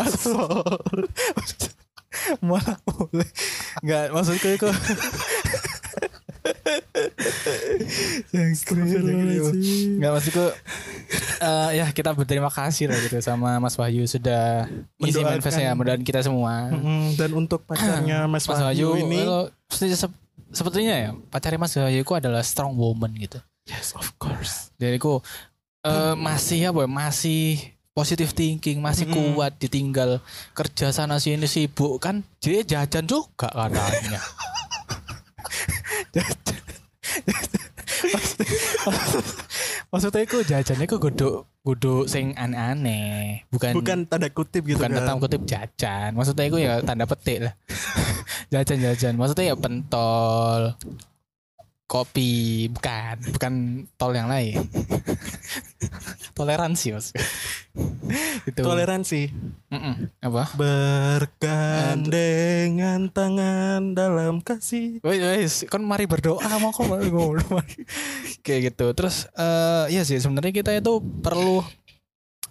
sholli 0.08 1.10
malah 2.46 2.78
boleh 2.82 3.30
nggak 3.82 4.10
maksudku 4.10 4.48
itu 4.52 4.70
Astagfirullahaladzim. 8.34 9.98
nggak 10.00 10.12
maksudku 10.14 10.46
eh, 11.40 11.70
ya 11.76 11.86
kita 11.92 12.14
berterima 12.14 12.50
kasih 12.50 12.90
lah 12.90 12.98
gitu 13.00 13.18
sama 13.20 13.58
Mas 13.58 13.76
Wahyu 13.76 14.06
sudah 14.06 14.66
Mendoakan. 14.98 15.28
manifestnya 15.30 15.72
mudah 15.74 15.96
kita 15.98 16.22
semua 16.22 16.70
Mm-mm. 16.74 17.14
Dan 17.16 17.34
untuk 17.34 17.64
pacarnya 17.64 18.26
Mas, 18.26 18.46
Mas 18.46 18.60
Wahyu 18.60 18.94
Wahyu 18.94 19.06
ini 19.06 19.20
sep- 19.70 20.27
sepertinya 20.58 20.96
ya 20.98 21.10
pacarnya 21.30 21.62
Mas 21.62 21.78
ku 21.78 22.14
adalah 22.18 22.42
strong 22.42 22.74
woman 22.74 23.14
gitu. 23.14 23.38
Yes 23.70 23.94
of 23.94 24.10
course. 24.18 24.74
Jadi 24.82 24.98
ku 24.98 25.22
eh, 25.86 26.16
masih 26.18 26.74
apa 26.74 26.84
ya 26.84 26.90
masih 26.90 27.42
positive 27.94 28.34
thinking 28.34 28.82
masih 28.82 29.06
Mm-mm. 29.10 29.38
kuat 29.38 29.58
ditinggal 29.58 30.22
kerja 30.54 30.94
sana 30.94 31.18
sini 31.22 31.46
sibuk 31.46 32.02
kan 32.02 32.26
jadi 32.42 32.66
jajan 32.66 33.06
juga 33.06 33.50
katanya. 33.54 34.20
Jajan. 36.14 36.62
maksudnya 39.90 40.22
aku 40.28 40.44
jajannya 40.46 40.86
aku 40.86 40.98
guduk 41.00 41.34
guduk 41.66 42.06
sing 42.08 42.32
aneh-aneh. 42.38 43.44
Bukan 43.50 43.74
Bukan 43.76 43.98
tanda 44.08 44.30
kutip 44.32 44.64
gitu 44.64 44.80
bukan 44.80 44.94
kan. 44.94 45.04
tanda 45.04 45.20
kutip 45.20 45.42
jajan. 45.44 46.16
Maksudnya 46.16 46.46
itu 46.48 46.58
ya 46.62 46.74
tanda 46.86 47.04
petik 47.10 47.50
lah 47.50 47.54
jajan 48.54 48.80
jajan 48.80 49.14
maksudnya 49.18 49.52
ya 49.52 49.56
pentol 49.58 50.78
kopi 51.88 52.68
bukan. 52.68 53.16
Bukan 53.32 53.88
tol 53.96 54.12
yang 54.14 54.28
lain. 54.28 54.60
Toleransi 56.38 56.94
mas. 56.94 57.16
Itu. 58.46 58.62
Toleransi. 58.62 59.32
Mm-mm. 59.72 60.12
apa? 60.22 60.54
Bergandengan 60.54 63.10
tangan 63.10 63.96
dalam 63.96 64.44
kasih. 64.44 65.00
Woi, 65.02 65.24
woi, 65.24 65.48
kan 65.66 65.82
mari 65.82 66.06
berdoa 66.06 66.60
mau 66.60 66.70
kok. 66.76 66.86
Kayak 68.46 68.76
gitu. 68.76 68.94
Terus 68.94 69.26
eh 69.34 69.90
iya 69.96 70.06
sih 70.06 70.20
sebenarnya 70.20 70.52
kita 70.54 70.78
itu 70.78 71.02
perlu 71.24 71.64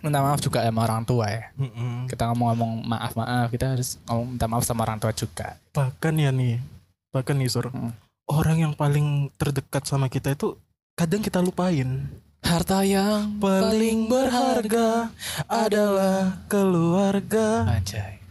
minta 0.06 0.22
maaf 0.22 0.40
juga 0.40 0.62
sama 0.62 0.86
orang 0.86 1.02
tua 1.02 1.26
ya. 1.26 1.42
Mm-mm. 1.58 2.06
Kita 2.06 2.30
ngomong-ngomong 2.30 2.86
maaf-maaf, 2.86 3.46
kita 3.50 3.74
harus 3.74 3.98
ngomong 4.06 4.38
minta 4.38 4.46
maaf 4.46 4.64
sama 4.64 4.86
orang 4.86 4.98
tua 5.02 5.12
juga. 5.12 5.58
Bahkan 5.74 6.14
ya 6.16 6.30
nih 6.30 6.62
Bahkan 7.10 7.34
nih 7.36 7.50
Sur 7.50 7.68
Mm. 7.68 7.92
Orang 8.26 8.58
yang 8.58 8.74
paling 8.74 9.30
terdekat 9.38 9.86
sama 9.86 10.10
kita 10.10 10.34
itu 10.34 10.58
Kadang 10.98 11.22
kita 11.22 11.42
lupain 11.42 12.08
Harta 12.42 12.86
yang 12.86 13.38
Paling 13.42 14.06
berharga 14.06 15.10
adalah 15.50 16.40
keluarga 16.46 17.66
Anjay. 17.66 18.22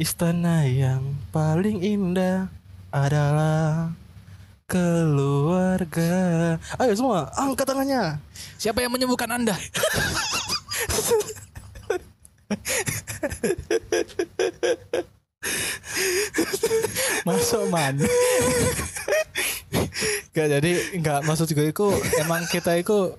Istana 0.00 0.64
yang 0.66 1.20
paling 1.30 1.84
indah 1.84 2.48
adalah 2.92 3.92
keluarga. 4.72 6.12
Ayo 6.80 6.92
semua, 6.96 7.28
angkat 7.36 7.68
tangannya. 7.68 8.16
Siapa 8.56 8.80
yang 8.80 8.92
menyembuhkan 8.92 9.28
Anda? 9.28 9.52
Masuk 17.26 17.66
man. 17.70 17.98
Gak 20.32 20.48
jadi 20.48 20.72
nggak 20.98 21.20
maksud 21.28 21.46
juga 21.50 21.62
itu 21.66 21.86
emang 22.20 22.42
kita 22.48 22.76
itu 22.80 23.14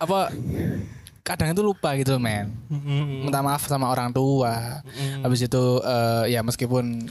apa 0.00 0.32
kadang 1.22 1.52
itu 1.54 1.62
lupa 1.62 1.94
gitu 1.94 2.18
men 2.18 2.50
Mm-mm. 2.66 3.28
minta 3.28 3.38
maaf 3.44 3.62
sama 3.68 3.86
orang 3.86 4.10
tua 4.10 4.82
Mm-mm. 4.82 5.22
habis 5.22 5.44
itu 5.46 5.64
eh, 5.84 6.34
ya 6.34 6.40
meskipun 6.42 7.06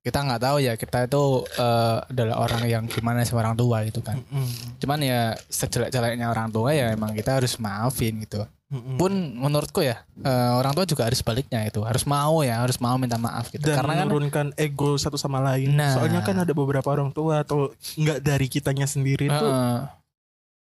kita 0.00 0.24
nggak 0.24 0.42
tahu 0.42 0.56
ya 0.64 0.74
kita 0.74 1.06
itu 1.06 1.44
eh, 1.54 1.98
adalah 2.10 2.36
orang 2.42 2.62
yang 2.66 2.84
gimana 2.90 3.22
sama 3.22 3.46
orang 3.46 3.54
tua 3.54 3.84
gitu 3.86 4.00
kan 4.02 4.18
Mm-mm. 4.18 4.80
cuman 4.80 4.98
ya 5.04 5.20
sejelek-jeleknya 5.52 6.26
orang 6.32 6.50
tua 6.50 6.74
ya 6.74 6.90
emang 6.90 7.14
kita 7.14 7.38
harus 7.38 7.60
maafin 7.62 8.24
gitu 8.24 8.42
Mm-mm. 8.70 8.96
pun 8.96 9.10
menurutku 9.34 9.82
ya 9.82 9.98
eh, 10.16 10.50
orang 10.52 10.70
tua 10.72 10.86
juga 10.86 11.02
harus 11.02 11.18
baliknya 11.20 11.58
itu 11.64 11.82
harus 11.82 12.06
mau 12.06 12.38
ya 12.40 12.62
harus 12.62 12.78
mau 12.78 12.94
minta 12.94 13.18
maaf 13.18 13.50
gitu 13.50 13.66
dan 13.66 13.74
karena 13.76 13.94
kan 13.96 14.06
menurunkan 14.06 14.46
ego 14.54 14.94
satu 14.94 15.14
sama 15.14 15.42
lain. 15.42 15.74
Nah. 15.74 15.90
Soalnya 15.92 16.22
kan 16.22 16.38
ada 16.38 16.52
beberapa 16.52 16.86
orang 16.86 17.10
tua 17.10 17.42
atau 17.42 17.74
enggak 17.96 18.18
dari 18.20 18.46
kitanya 18.46 18.86
sendiri 18.86 19.26
tuh 19.26 19.42
Heeh. 19.42 19.78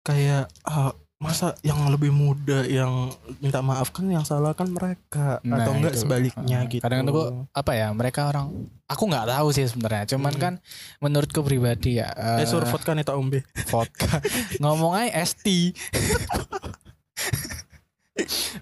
kayak 0.02 0.52
ah, 0.64 0.92
masa 1.16 1.56
yang 1.62 1.80
lebih 1.88 2.12
muda 2.12 2.68
yang 2.68 3.08
minta 3.40 3.64
maaf 3.64 3.90
kan 3.90 4.04
yang 4.06 4.22
salah 4.22 4.52
kan 4.52 4.68
mereka 4.68 5.40
Nah, 5.42 5.64
atau 5.64 5.72
enggak 5.74 5.96
itu. 5.96 6.04
sebaliknya 6.04 6.60
Heeh. 6.62 6.72
gitu. 6.76 6.84
Kadang 6.84 7.08
tuh 7.08 7.48
apa 7.50 7.72
ya 7.74 7.88
mereka 7.90 8.28
orang 8.28 8.52
aku 8.86 9.04
nggak 9.08 9.26
tahu 9.26 9.48
sih 9.50 9.66
sebenarnya 9.66 10.04
cuman 10.12 10.36
Hmm. 10.36 10.42
kan 10.42 10.54
menurutku 11.00 11.40
pribadi 11.42 11.98
ya 11.98 12.12
eh, 12.12 12.44
eh 12.44 12.46
sur 12.46 12.62
vodka 12.62 12.92
nih 12.92 13.02
tak 13.02 13.16
ombe. 13.16 13.48
vodka 13.66 14.20
ngomong 14.62 15.00
aja 15.00 15.24
ST 15.26 15.48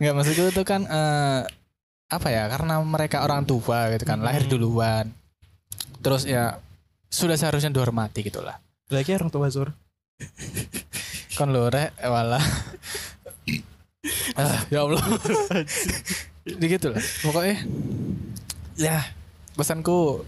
nggak 0.02 0.14
maksudku 0.18 0.50
itu 0.50 0.64
kan 0.66 0.82
eh, 0.86 1.42
apa 2.10 2.28
ya 2.30 2.50
karena 2.50 2.82
mereka 2.82 3.22
orang 3.26 3.46
tua 3.46 3.90
gitu 3.94 4.06
kan 4.06 4.22
lahir 4.22 4.46
Hmm. 4.46 4.52
duluan. 4.58 5.06
Terus 6.04 6.26
ya 6.26 6.58
sudah 7.08 7.38
seharusnya 7.38 7.70
dihormati 7.70 8.26
gitu 8.26 8.42
lah 8.42 8.58
Lagi 8.90 9.14
orang 9.14 9.30
tua 9.30 9.48
sur. 9.54 9.70
kan 11.38 11.50
lo 11.50 11.70
rek 11.70 11.94
eh, 11.98 12.10
wala. 12.10 12.42
Ah, 14.36 14.66
ya 14.68 14.84
Allah. 14.84 15.00
Gitu 16.44 16.88
lah. 16.92 17.02
Pokoknya 17.24 17.56
ya 18.76 19.00
pesanku 19.56 20.26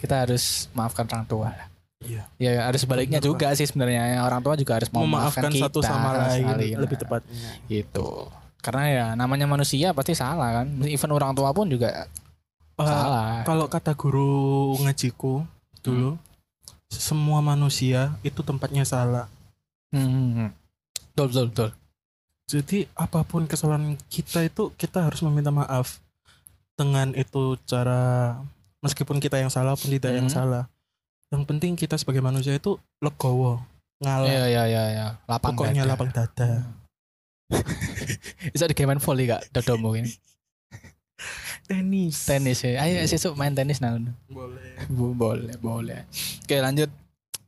kita 0.00 0.24
harus 0.26 0.66
maafkan 0.72 1.04
orang 1.06 1.26
tua 1.28 1.48
lah 1.52 1.67
Iya. 1.98 2.22
ya 2.38 2.62
harus 2.62 2.78
sebaliknya 2.78 3.18
Bener, 3.18 3.28
juga 3.28 3.46
sih 3.52 3.66
sebenarnya 3.66 4.22
orang 4.22 4.38
tua 4.38 4.54
juga 4.54 4.78
harus 4.78 4.86
Memaafkan 4.88 5.50
memaafkan 5.50 5.50
satu 5.52 5.78
kita 5.78 5.88
sama 5.88 6.10
lain 6.16 6.46
saling. 6.46 6.72
lebih 6.78 6.94
Nah, 6.94 7.02
tepatnya. 7.02 7.50
gitu 7.66 8.08
karena 8.58 8.82
ya 8.86 9.06
namanya 9.14 9.46
manusia 9.46 9.90
pasti 9.90 10.14
salah 10.14 10.62
kan 10.62 10.66
even 10.84 11.10
orang 11.10 11.32
tua 11.32 11.50
pun 11.50 11.66
juga 11.66 12.06
Ah, 12.74 12.86
salah 12.86 13.30
kalau 13.42 13.66
kata 13.66 13.92
guru 13.92 14.78
ngajiku 14.78 15.42
dulu 15.80 16.14
semua 16.86 17.38
manusia 17.38 18.14
itu 18.22 18.40
tempatnya 18.40 18.82
salah. 18.82 19.26
Hmm. 19.90 20.54
betul 21.10 21.26
betul 21.28 21.46
betul 21.48 21.70
Jadi 22.46 22.78
apa 22.94 23.20
pun 23.22 23.44
kesalahan 23.44 23.98
kita 24.06 24.40
itu 24.42 24.70
kita 24.72 25.02
harus 25.02 25.20
meminta 25.20 25.50
maaf 25.50 25.98
dengan 26.72 27.10
itu 27.12 27.58
cara 27.62 28.38
meskipun 28.78 29.18
kita 29.18 29.36
yang 29.36 29.50
salah 29.50 29.74
pun 29.74 29.90
tidak 29.90 30.14
yang 30.14 30.24
Mhm. 30.24 30.32
salah. 30.32 30.64
Yang 31.28 31.42
penting 31.44 31.72
kita 31.76 32.00
sebagai 32.00 32.24
manusia 32.24 32.56
itu 32.56 32.80
legowo, 33.04 33.60
ngalah. 34.00 34.28
Iya 34.28 34.44
iya 34.48 34.62
iya 34.64 34.84
ya. 34.92 35.06
Lapang 35.28 35.52
Pokoknya 35.52 35.84
dada. 35.84 35.92
lapang 35.92 36.10
dada. 36.10 36.50
Bisa 38.52 38.64
di 38.68 38.76
game 38.76 38.96
volley 38.96 39.28
gak 39.28 39.44
dodomu 39.52 39.96
ini? 39.96 40.12
Tenis. 41.68 42.16
Tenis 42.24 42.64
ya. 42.64 42.80
Ayo 42.80 43.04
sesuk 43.04 43.36
main 43.36 43.52
tenis 43.52 43.84
nang. 43.84 44.08
Boleh. 44.24 44.72
Boleh 44.88 45.54
boleh. 45.60 46.00
Oke 46.44 46.56
lanjut. 46.64 46.88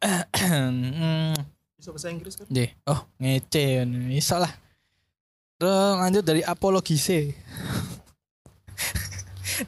Hmm, 0.01 1.33
Bisa 1.81 1.89
bahasa 1.97 2.13
Inggris 2.13 2.37
kan? 2.37 2.45
Jih. 2.53 2.69
Oh 2.85 3.01
ngece. 3.17 3.89
Bisa 4.13 4.37
lah. 4.37 4.53
Terus 5.57 5.97
lanjut 5.97 6.25
dari 6.25 6.45
apologise. 6.45 7.33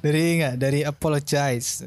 dari 0.05 0.37
enggak 0.37 0.55
dari 0.61 0.81
apologize. 0.85 1.81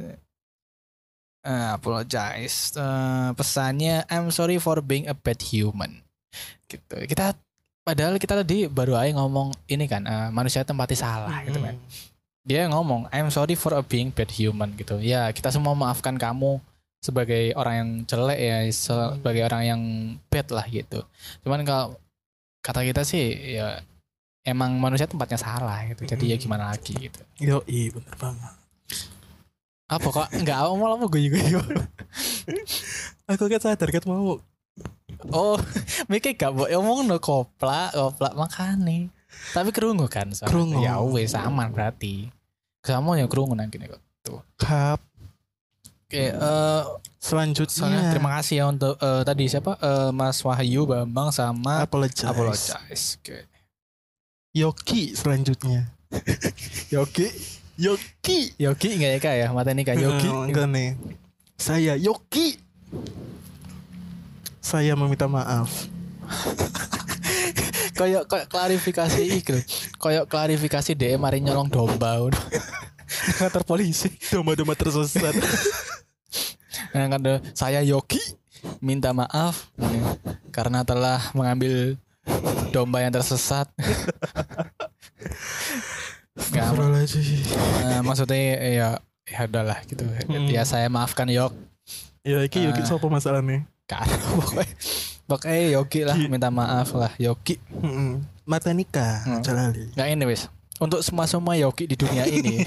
Eh, 1.45 1.69
apologize. 1.77 2.73
Eh, 2.73 3.29
pesannya 3.37 4.01
I'm 4.09 4.33
sorry 4.33 4.57
for 4.57 4.81
being 4.81 5.05
a 5.05 5.13
bad 5.13 5.37
human. 5.45 6.01
Gitu. 6.65 7.05
Kita 7.05 7.37
padahal 7.85 8.17
kita 8.17 8.41
tadi 8.41 8.65
baru 8.65 8.97
aja 8.97 9.13
ngomong 9.13 9.53
ini 9.69 9.85
kan 9.85 10.01
eh, 10.09 10.29
manusia 10.33 10.65
tempatnya 10.65 10.97
salah 10.97 11.45
gitu 11.45 11.61
kan. 11.61 11.77
Hmm. 11.77 11.89
Dia 12.45 12.65
ngomong 12.69 13.13
I'm 13.13 13.29
sorry 13.29 13.53
for 13.53 13.77
a 13.77 13.85
being 13.85 14.09
bad 14.09 14.33
human 14.33 14.73
gitu. 14.73 14.97
Ya, 14.97 15.29
kita 15.29 15.53
semua 15.53 15.77
maafkan 15.77 16.17
kamu 16.17 16.57
sebagai 16.97 17.53
orang 17.53 17.75
yang 17.77 17.89
jelek 18.09 18.39
ya, 18.41 18.57
sebagai 18.73 19.45
orang 19.45 19.61
yang 19.61 19.81
bad 20.33 20.49
lah 20.49 20.65
gitu. 20.65 21.05
Cuman 21.45 21.61
kalau 21.61 21.93
kata 22.65 22.81
kita 22.81 23.05
sih 23.05 23.53
ya 23.61 23.77
emang 24.41 24.77
manusia 24.81 25.05
tempatnya 25.05 25.37
salah 25.37 25.85
gitu. 25.89 26.09
Jadi 26.09 26.33
ya 26.33 26.37
Mm. 26.37 26.41
gimana 26.41 26.73
lagi 26.73 26.93
gitu. 26.97 27.21
Yo, 27.37 27.61
iya 27.69 27.93
bener 27.93 28.15
banget. 28.17 28.53
Apa 29.85 30.07
kok 30.09 30.27
enggak 30.33 30.57
mau 30.73 30.97
apa 30.97 31.05
gue 31.05 31.21
juga. 31.29 31.61
Aku 33.29 33.45
kan 33.45 33.61
sadar 33.61 33.89
kan 33.89 34.03
mau 34.05 34.41
Oh, 35.33 35.57
mikir 36.05 36.37
gak 36.37 36.53
mau 36.53 36.69
ngomong 36.69 37.09
no 37.09 37.17
koplak, 37.17 37.95
koplak 37.97 38.33
makane. 38.37 39.09
Tapi 39.55 39.69
kerungu 39.73 40.05
kan. 40.05 40.29
soalnya. 40.35 40.51
Krungu. 40.53 40.79
Ya 40.85 41.01
wes 41.01 41.33
aman 41.33 41.73
berarti. 41.73 42.29
Kamu 42.85 43.17
yang 43.17 43.29
kerungu 43.31 43.57
nanti 43.57 43.81
nih 43.81 43.89
kok. 43.89 44.01
kap. 44.57 45.01
Oke, 46.05 46.29
eh 46.29 46.83
Selanjutnya 47.17 47.73
Soalnya 47.73 48.01
terima 48.13 48.37
kasih 48.37 48.61
ya 48.61 48.65
untuk 48.69 48.93
eh, 49.01 49.21
tadi 49.25 49.49
siapa 49.49 49.73
Eh, 49.81 50.11
Mas 50.13 50.37
Wahyu 50.45 50.85
Bambang 50.85 51.33
sama 51.33 51.81
apologize. 51.81 52.29
Apologize. 52.29 53.17
Oke. 53.17 53.49
Yoki 54.53 55.17
selanjutnya. 55.17 55.89
Yogi, 56.93 57.27
Yoki. 57.75 58.55
Yogi 58.55 58.87
enggak 58.95 59.11
ya 59.11 59.19
kak 59.19 59.35
ya? 59.35 59.47
Mata 59.51 59.71
ini 59.75 59.83
kak 59.83 59.99
Yogi. 59.99 60.27
Eh, 60.27 60.43
enggak 60.51 60.67
nih. 60.71 60.89
Saya 61.59 61.93
Yoki. 61.99 62.55
Saya 64.63 64.95
meminta 64.95 65.27
maaf. 65.27 65.69
Kayak 67.95 68.27
kayak 68.27 68.47
klarifikasi 68.51 69.23
lho. 69.23 69.59
Kayak 70.03 70.27
klarifikasi 70.27 70.91
DM 70.99 71.15
mari 71.15 71.39
nyolong 71.39 71.71
domba. 71.71 72.19
udah. 72.19 72.43
Kantor 73.39 73.63
polisi. 73.63 74.11
Domba-domba 74.27 74.75
tersesat. 74.75 75.35
Nah, 76.95 77.11
ada, 77.11 77.43
saya 77.51 77.83
Yogi 77.83 78.23
minta 78.79 79.11
maaf 79.11 79.67
karena 80.55 80.79
telah 80.87 81.19
mengambil 81.35 81.99
domba 82.71 83.03
yang 83.03 83.11
tersesat. 83.11 83.67
Astagfirullahaladzim. 86.35 87.23
eh, 87.81 88.01
maksudnya 88.01 88.37
ya 88.59 88.87
ya 89.25 89.39
udahlah 89.43 89.79
gitu. 89.83 90.03
Hmm. 90.03 90.47
Ya 90.47 90.63
saya 90.63 90.87
maafkan 90.87 91.25
Yok. 91.27 91.55
Ya 92.21 92.41
iki 92.41 92.59
Yoki 92.61 92.81
Ah. 92.81 92.87
sopo 92.87 93.07
masalahnya? 93.07 93.63
Kan 93.85 94.03
pokoknya 94.37 94.67
pokoknya 95.25 95.61
Yogi 95.71 96.01
lah 96.01 96.17
minta 96.19 96.49
maaf 96.49 96.91
lah 96.91 97.11
Yogi. 97.15 97.55
Heeh. 97.71 98.19
Mata 98.43 98.69
nikah, 98.71 99.25
Hmm. 99.25 99.41
jalali. 99.41 99.89
Nggak 99.93 100.07
ini 100.07 100.23
wis. 100.25 100.45
Untuk 100.75 101.01
semua 101.01 101.25
semua 101.25 101.55
Yogi 101.55 101.85
di 101.85 101.95
dunia 101.95 102.27
ini. 102.27 102.61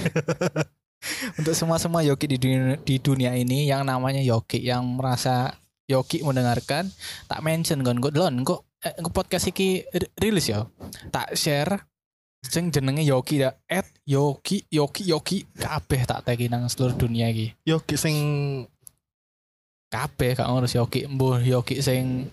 untuk 1.39 1.55
semua 1.55 1.77
semua 1.77 2.01
Yogi 2.01 2.27
di 2.27 2.37
dunia, 2.37 2.75
di 2.77 2.97
dunia 2.97 3.31
ini 3.33 3.67
yang 3.67 3.85
namanya 3.85 4.19
Yogi 4.19 4.59
yang 4.61 4.83
merasa 4.89 5.55
Yogi 5.87 6.21
mendengarkan 6.21 6.91
tak 7.25 7.41
mention 7.41 7.81
kan 7.81 7.97
kok 7.97 8.13
delon 8.13 8.43
kok 8.43 8.65
eh, 8.81 8.95
podcast 9.09 9.49
iki 9.49 9.85
ri- 9.87 10.13
rilis 10.17 10.49
ya. 10.49 10.67
Tak 11.11 11.35
share 11.35 11.85
sing 12.45 12.71
jenenge 12.71 13.03
Yogi 13.03 13.43
ya. 13.43 13.55
At 13.67 13.87
Yogi 14.07 14.63
Yogi 14.71 15.03
Yogi 15.11 15.39
kabeh 15.59 16.07
tak 16.07 16.23
tagi 16.27 16.47
nang 16.47 16.71
seluruh 16.71 16.95
dunia 16.95 17.29
iki. 17.31 17.55
Yoki 17.67 17.95
sing 17.99 18.17
kabeh 19.89 20.37
gak 20.37 20.49
ngurus 20.49 20.77
Yogi 20.77 21.09
mbuh 21.09 21.41
Yogi 21.43 21.81
sing 21.83 22.31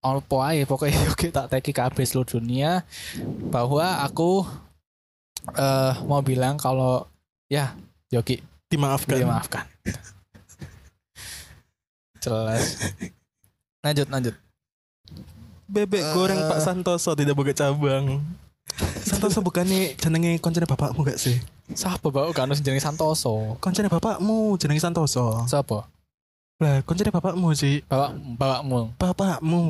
apa 0.00 0.36
ae. 0.54 0.62
Pokoknya 0.64 0.96
Yogi 1.10 1.28
tak 1.34 1.50
teki 1.50 1.72
kabeh 1.74 2.04
seluruh 2.06 2.40
dunia. 2.40 2.86
Bahwa 3.50 4.04
aku 4.06 4.46
eh 5.56 5.94
mau 6.06 6.20
bilang 6.22 6.60
kalau 6.60 7.08
ya 7.50 7.74
Yogi 8.12 8.38
dimaafkan. 8.70 9.18
dimaafkan. 9.18 9.64
Jelas. 12.20 12.76
Lanjut 13.80 14.06
lanjut. 14.12 14.34
Bebek 15.70 16.02
goreng 16.12 16.36
Eh. 16.36 16.48
Pak 16.50 16.60
Santoso 16.60 17.14
tidak 17.16 17.38
buka 17.38 17.54
cabang. 17.56 18.20
Santoso 19.00 19.40
bukannya 19.40 19.94
jenenge 19.94 20.38
koncene 20.38 20.64
bapakmu 20.64 21.04
gak 21.04 21.18
sih? 21.18 21.36
siapa 21.70 22.10
bau 22.10 22.34
kan 22.34 22.50
jenenge 22.50 22.82
Santoso 22.82 23.54
Koncene 23.58 23.86
bapakmu 23.86 24.58
jenenge 24.58 24.82
Santoso. 24.82 25.46
siapa 25.46 25.86
Lah, 26.60 26.82
koncene 26.84 27.08
bapakmu 27.08 27.54
sih. 27.54 27.80
bapak 27.86 28.10
bapakmu 28.36 28.80
Bapakmu. 28.98 29.62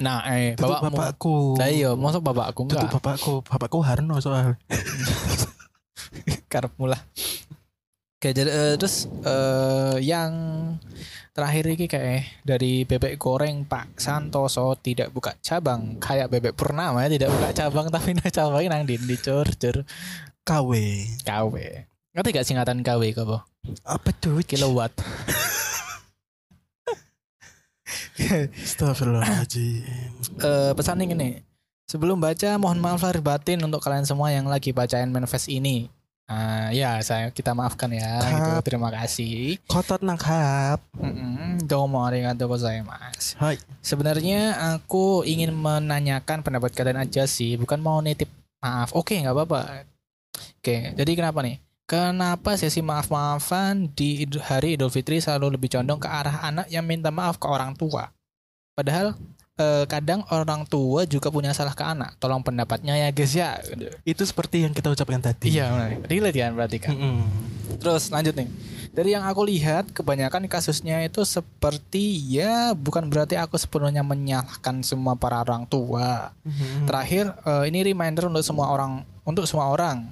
nah 0.00 0.24
eh 0.30 0.54
bapakmu 0.56 0.94
bapakku. 0.94 1.36
lah 1.58 1.68
iya 1.68 1.90
masuk 1.92 2.22
bapakku 2.22 2.64
Tutup 2.64 2.86
enggak 2.86 2.94
bapakku. 2.96 3.34
Bapakku 3.44 3.78
Harno 3.82 4.16
soal. 4.20 4.56
karepmu 6.52 6.90
lah 6.90 7.00
Oke, 8.20 8.36
jadi 8.36 8.52
eh, 8.52 8.74
terus 8.76 9.08
eh, 9.24 9.96
yang 10.04 10.32
terakhir 11.32 11.72
ini 11.72 11.88
kayak 11.88 12.44
dari 12.44 12.84
bebek 12.84 13.16
goreng 13.16 13.64
Pak 13.64 13.96
Santoso 13.96 14.76
tidak 14.76 15.08
buka 15.08 15.32
cabang 15.40 15.96
kayak 15.96 16.28
bebek 16.28 16.52
Purnama 16.52 17.00
ya 17.00 17.16
tidak 17.16 17.32
buka 17.32 17.48
cabang 17.56 17.88
tapi 17.96 18.12
nah 18.12 18.28
cabang 18.28 18.60
nang 18.68 18.84
di 18.84 19.00
di 19.00 19.16
cur 19.16 19.48
KW. 20.44 20.70
KW. 21.24 21.54
Ngerti 22.12 22.28
gak 22.36 22.44
singkatan 22.44 22.84
KW 22.84 23.16
kok, 23.16 23.24
Bo? 23.24 23.40
Apa 23.88 24.12
tuh? 24.12 24.44
Kilowatt. 24.44 24.92
Astagfirullahaladzim. 28.60 29.80
Eh 30.44 30.72
pesan 30.76 31.00
ini. 31.08 31.40
Sebelum 31.88 32.20
baca, 32.20 32.60
mohon 32.60 32.84
maaf 32.84 33.00
lahir 33.00 33.24
batin 33.24 33.64
untuk 33.64 33.80
kalian 33.80 34.04
semua 34.04 34.28
yang 34.28 34.44
lagi 34.44 34.76
bacain 34.76 35.08
manifest 35.08 35.48
ini. 35.48 35.88
Ah, 36.30 36.70
ya, 36.70 37.02
saya 37.02 37.34
kita 37.34 37.58
maafkan 37.58 37.90
ya. 37.90 38.22
Gitu. 38.22 38.70
Terima 38.70 38.86
kasih. 38.94 39.58
Kotot 39.66 39.98
nangkap. 39.98 40.78
Mm-mm, 40.94 41.66
Domo 41.66 42.06
arigatou 42.06 42.46
gozaimasu. 42.46 43.34
Hai. 43.42 43.58
Sebenarnya 43.82 44.54
aku 44.78 45.26
ingin 45.26 45.50
menanyakan 45.50 46.46
pendapat 46.46 46.70
kalian 46.70 47.02
aja 47.02 47.26
sih, 47.26 47.58
bukan 47.58 47.82
mau 47.82 47.98
nitip 47.98 48.30
maaf. 48.62 48.94
Oke, 48.94 49.18
nggak 49.18 49.34
apa-apa. 49.34 49.82
Oke, 50.62 50.94
jadi 50.94 51.12
kenapa 51.18 51.42
nih? 51.42 51.58
Kenapa 51.90 52.54
sesi 52.54 52.78
maaf-maafan 52.78 53.90
di 53.90 54.22
hari 54.38 54.78
Idul 54.78 54.94
Fitri 54.94 55.18
selalu 55.18 55.58
lebih 55.58 55.74
condong 55.74 55.98
ke 55.98 56.06
arah 56.06 56.46
anak 56.46 56.70
yang 56.70 56.86
minta 56.86 57.10
maaf 57.10 57.42
ke 57.42 57.50
orang 57.50 57.74
tua? 57.74 58.06
Padahal 58.78 59.18
eh, 59.60 59.84
kadang 59.84 60.24
orang 60.32 60.64
tua 60.64 61.04
juga 61.04 61.28
punya 61.28 61.52
salah 61.52 61.76
ke 61.76 61.84
anak. 61.84 62.16
Tolong 62.16 62.40
pendapatnya 62.40 62.96
ya 62.96 63.08
guys 63.12 63.36
ya. 63.36 63.60
Itu 64.08 64.24
seperti 64.24 64.64
yang 64.64 64.72
kita 64.72 64.88
ucapkan 64.88 65.20
tadi. 65.20 65.52
Iya, 65.52 65.68
benar. 65.68 66.08
relate 66.08 66.38
kan 66.40 66.52
berarti 66.56 66.78
kan. 66.80 66.96
Mm-mm. 66.96 67.20
Terus 67.76 68.08
lanjut 68.08 68.34
nih. 68.34 68.48
Dari 68.90 69.14
yang 69.14 69.22
aku 69.22 69.46
lihat, 69.46 69.94
kebanyakan 69.94 70.50
kasusnya 70.50 71.06
itu 71.06 71.22
seperti 71.22 72.18
ya 72.26 72.74
bukan 72.74 73.06
berarti 73.06 73.38
aku 73.38 73.54
sepenuhnya 73.54 74.02
menyalahkan 74.02 74.82
semua 74.82 75.14
para 75.14 75.38
orang 75.38 75.62
tua. 75.68 76.34
Mm-mm. 76.42 76.90
Terakhir, 76.90 77.30
eh, 77.46 77.64
ini 77.70 77.86
reminder 77.86 78.26
untuk 78.26 78.42
semua 78.42 78.72
orang, 78.72 79.06
untuk 79.22 79.46
semua 79.46 79.70
orang. 79.70 80.10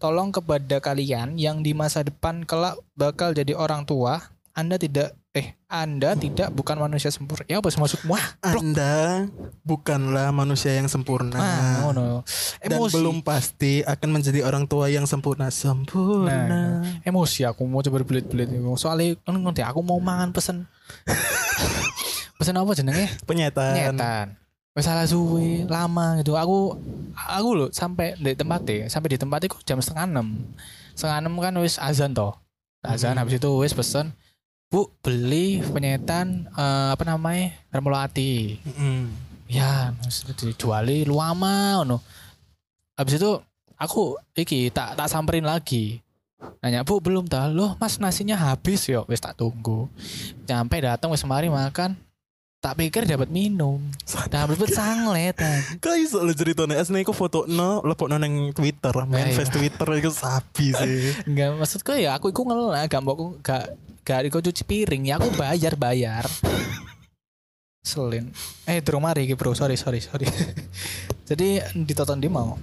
Tolong 0.00 0.32
kepada 0.32 0.80
kalian 0.80 1.36
yang 1.36 1.60
di 1.60 1.76
masa 1.76 2.00
depan 2.00 2.46
kelak 2.48 2.80
bakal 2.96 3.34
jadi 3.36 3.52
orang 3.52 3.84
tua, 3.84 4.22
Anda 4.56 4.78
tidak 4.80 5.12
eh 5.34 5.58
Anda 5.66 6.14
tidak 6.14 6.54
bukan 6.54 6.78
manusia 6.78 7.10
sempurna. 7.10 7.42
Ya 7.50 7.58
apa 7.58 7.66
maksudmu? 7.66 8.14
Blok. 8.14 8.62
Anda 8.62 9.26
bukanlah 9.66 10.30
manusia 10.30 10.78
yang 10.78 10.86
sempurna. 10.86 11.34
Ah, 11.34 11.82
ngono. 11.82 12.22
dan 12.62 12.78
Emosi. 12.78 12.94
belum 12.94 13.16
pasti 13.20 13.82
akan 13.82 14.08
menjadi 14.14 14.46
orang 14.46 14.70
tua 14.70 14.86
yang 14.86 15.10
sempurna 15.10 15.50
sempurna. 15.50 16.38
Nah, 16.46 16.70
emosi 17.02 17.42
aku 17.42 17.66
mau 17.66 17.82
coba 17.82 18.06
belit-belit. 18.06 18.46
Soalnya 18.78 19.18
kan 19.26 19.34
ngerti 19.34 19.66
aku 19.66 19.82
mau 19.82 19.98
mangan 19.98 20.30
pesen. 20.30 20.70
pesen 22.38 22.54
apa 22.54 22.70
jenenge? 22.72 23.10
Penyetan. 23.26 23.74
Nyetan. 23.74 24.26
Wes 24.74 24.86
salah 24.86 25.06
suwe, 25.06 25.66
lama 25.66 26.18
gitu. 26.18 26.34
Aku 26.34 26.78
aku 27.14 27.48
loh 27.54 27.68
sampai 27.70 28.18
di 28.18 28.34
tempatnya, 28.34 28.90
sampai 28.90 29.14
di 29.14 29.18
tempatnya 29.18 29.46
kok 29.46 29.62
jam 29.62 29.78
setengah 29.78 30.06
enam. 30.10 30.34
Setengah 30.94 31.18
enam 31.22 31.34
kan 31.38 31.54
wis 31.58 31.78
azan 31.78 32.10
toh. 32.10 32.34
Azan 32.82 33.14
Mhm. 33.14 33.20
habis 33.22 33.34
itu 33.38 33.50
wis 33.58 33.74
pesen. 33.74 34.14
Bu 34.74 34.90
beli 35.06 35.62
penyetan 35.70 36.50
eh, 36.50 36.88
apa 36.90 37.06
namanya 37.06 37.54
remolati. 37.70 38.58
Mm-mm. 38.66 39.06
Ya, 39.46 39.94
wis 40.02 40.26
dijuali 40.34 41.06
lama 41.06 41.78
ngono. 41.78 42.02
Habis 42.98 43.22
itu 43.22 43.38
aku 43.78 44.18
iki 44.34 44.74
tak 44.74 44.98
tak 44.98 45.06
samperin 45.06 45.46
lagi. 45.46 46.02
Nanya, 46.58 46.82
"Bu, 46.82 46.98
belum 46.98 47.30
dah. 47.30 47.46
Loh, 47.46 47.78
Mas 47.78 48.02
nasinya 48.02 48.34
habis 48.34 48.90
yo." 48.90 49.06
Wis 49.06 49.22
tak 49.22 49.38
tunggu. 49.38 49.86
Sampai 50.42 50.82
datang 50.82 51.14
wis 51.14 51.22
mari 51.22 51.46
makan. 51.46 51.94
Tak 52.58 52.74
pikir 52.74 53.06
dapat 53.06 53.30
minum. 53.30 53.78
Dah 54.26 54.50
dapat 54.50 54.74
sangletan. 54.74 55.78
Kok 55.78 55.94
iso 56.02 56.18
lu 56.18 56.34
ceritanya 56.34 56.82
asli 56.82 57.06
aku 57.06 57.14
foto 57.14 57.46
no 57.46 57.78
lepok 57.86 58.10
no 58.10 58.18
neng 58.18 58.50
Twitter, 58.50 59.06
main 59.06 59.30
face 59.38 59.54
Twitter 59.54 59.86
itu 60.02 60.10
sapi 60.10 60.74
sih. 60.74 61.14
Enggak 61.30 61.62
maksudku 61.62 61.94
ya 61.94 62.18
aku 62.18 62.34
iku 62.34 62.42
ngelak 62.42 62.90
gak 62.90 63.04
mau 63.06 63.38
gak 63.38 63.70
gak 64.04 64.28
iku 64.28 64.38
cuci 64.44 64.62
piring 64.62 65.08
ya 65.08 65.16
aku 65.16 65.32
bayar 65.34 65.74
bayar. 65.74 66.28
Selin. 67.84 68.32
Eh, 68.64 68.80
durung 68.80 69.04
mari 69.04 69.28
iki, 69.28 69.36
Bro. 69.36 69.52
Sorry, 69.52 69.76
sorry, 69.76 70.00
sorry. 70.00 70.24
Jadi 71.28 71.60
ditonton 71.84 72.16
di 72.16 72.28
mau. 72.32 72.56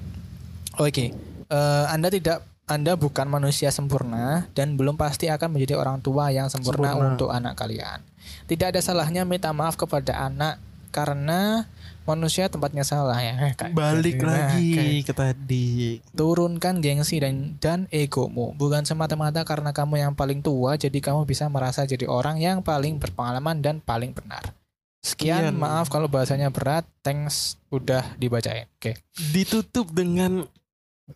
Oke. 0.82 1.14
Eh, 1.46 1.86
anda 1.90 2.10
tidak 2.10 2.42
anda 2.66 2.96
bukan 2.96 3.28
manusia 3.28 3.68
sempurna 3.70 4.48
dan 4.56 4.80
belum 4.80 4.96
pasti 4.96 5.28
akan 5.28 5.52
menjadi 5.52 5.76
orang 5.76 6.00
tua 6.00 6.32
yang 6.32 6.48
sempurna, 6.48 6.96
Sempurna. 6.96 7.10
untuk 7.14 7.30
anak 7.30 7.54
kalian. 7.60 8.00
Tidak 8.48 8.72
ada 8.72 8.80
salahnya 8.80 9.28
minta 9.28 9.52
maaf 9.52 9.76
kepada 9.76 10.16
anak 10.26 10.58
karena 10.90 11.68
manusia 12.04 12.50
tempatnya 12.50 12.82
salah 12.82 13.18
ya. 13.18 13.54
Kayak 13.54 13.74
Balik 13.74 14.16
gitu. 14.18 14.26
Nah, 14.26 14.34
kayak 14.34 14.50
lagi 14.58 15.00
ke 15.02 15.14
tadi. 15.14 15.70
turunkan 16.12 16.82
gengsi 16.82 17.22
dan 17.22 17.56
dan 17.58 17.80
egomu 17.90 18.52
bukan 18.54 18.84
semata-mata 18.84 19.46
karena 19.46 19.70
kamu 19.72 20.02
yang 20.02 20.14
paling 20.14 20.42
tua 20.42 20.76
jadi 20.76 20.98
kamu 20.98 21.24
bisa 21.24 21.46
merasa 21.48 21.86
jadi 21.86 22.10
orang 22.10 22.42
yang 22.42 22.60
paling 22.62 22.98
berpengalaman 22.98 23.62
dan 23.62 23.78
paling 23.80 24.12
benar 24.12 24.54
sekian 25.02 25.50
Sekian. 25.50 25.58
maaf 25.58 25.90
kalau 25.90 26.06
bahasanya 26.06 26.50
berat 26.50 26.86
thanks 27.02 27.58
udah 27.70 28.06
dibacain 28.18 28.70
oke 28.78 28.94
Ditutup 29.34 29.90
dengan 29.90 30.46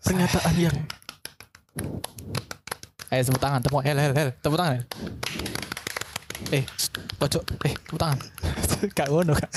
pernyataan 0.02 0.56
yang 0.58 0.78
eh 3.10 3.22
tepuk 3.22 3.38
tangan 3.38 3.62
tepuk 3.62 3.86
hel 3.86 3.98
hel 3.98 4.14
hel 4.14 4.30
tepuk 4.42 4.58
tangan 4.58 4.74
Hel. 4.82 4.86
eh 6.52 6.64
pojok 7.18 7.44
eh 7.62 7.74
tepuk 7.78 8.00
tangan 8.02 8.20
gak 8.92 9.08
ngono 9.14 9.34
kak 9.38 9.52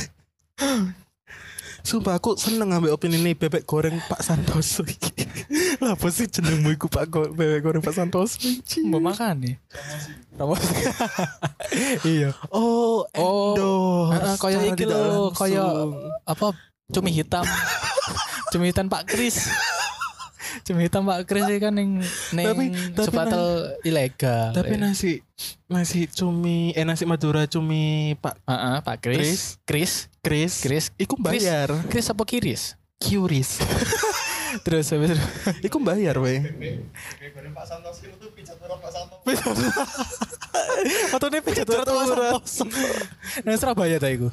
Sumpah 1.80 2.14
aku 2.14 2.34
seneng 2.34 2.68
ambil 2.70 2.92
opini 2.92 3.16
ini 3.16 3.32
bebek 3.32 3.64
goreng 3.64 3.96
Pak 4.04 4.20
Santoso. 4.20 4.84
Lah 5.80 5.94
apa 5.94 6.08
sih 6.08 6.26
jenengmu 6.26 6.74
iku 6.74 6.86
Pak 6.86 7.04
Go- 7.06 7.30
bebek 7.30 7.60
goreng 7.60 7.80
Pak 7.80 7.94
Santoso 7.94 8.36
mau 8.84 9.00
makan 9.00 9.40
nih. 9.40 9.54
Promosi 10.34 10.68
iya. 12.12 12.30
Oh, 12.48 13.02
Oh, 13.10 13.54
endorse. 14.12 14.38
kayak 14.38 14.58
Secara 14.60 14.74
iki 14.74 14.84
lho, 14.84 15.30
kayak 15.32 15.70
apa 16.24 16.46
cumi 16.88 17.10
hitam. 17.10 17.44
Cumi 18.48 18.72
hitam 18.72 18.88
Pak 18.88 19.04
Kris 19.04 19.44
cumi 20.64 20.86
hitam 20.86 21.02
Pak 21.06 21.26
Kris 21.26 21.44
kan 21.58 21.72
neng 21.74 22.00
neng 22.32 22.46
Tapi- 22.46 22.70
tapi 22.94 23.06
sepatel 23.06 23.46
ilegal. 23.82 24.50
Tapi 24.54 24.74
nasi 24.76 25.12
nasi 25.66 26.06
cumi 26.08 26.72
eh 26.74 26.82
nasi 26.82 27.04
Madura 27.04 27.44
cumi 27.46 28.14
Pak 28.18 28.34
Heeh, 28.46 28.76
Pak 28.82 28.96
Kris. 29.02 29.58
Kris. 29.62 30.08
Chris. 30.22 30.62
Kris. 30.62 30.84
Iku 30.96 31.14
bayar. 31.18 31.70
Kris 31.86 32.10
apa 32.10 32.22
Kiris? 32.24 32.74
Curis. 32.98 33.62
terus 34.64 34.88
habis 34.90 35.12
itu? 35.12 35.24
Iku 35.68 35.76
bayar 35.78 36.16
we. 36.18 36.40
atau 41.12 41.28
nih 41.28 41.40
pijat 41.44 41.68
orang 41.68 41.84
nang 43.44 43.58
Surabaya 43.60 44.00
ta 44.00 44.08
iku 44.08 44.32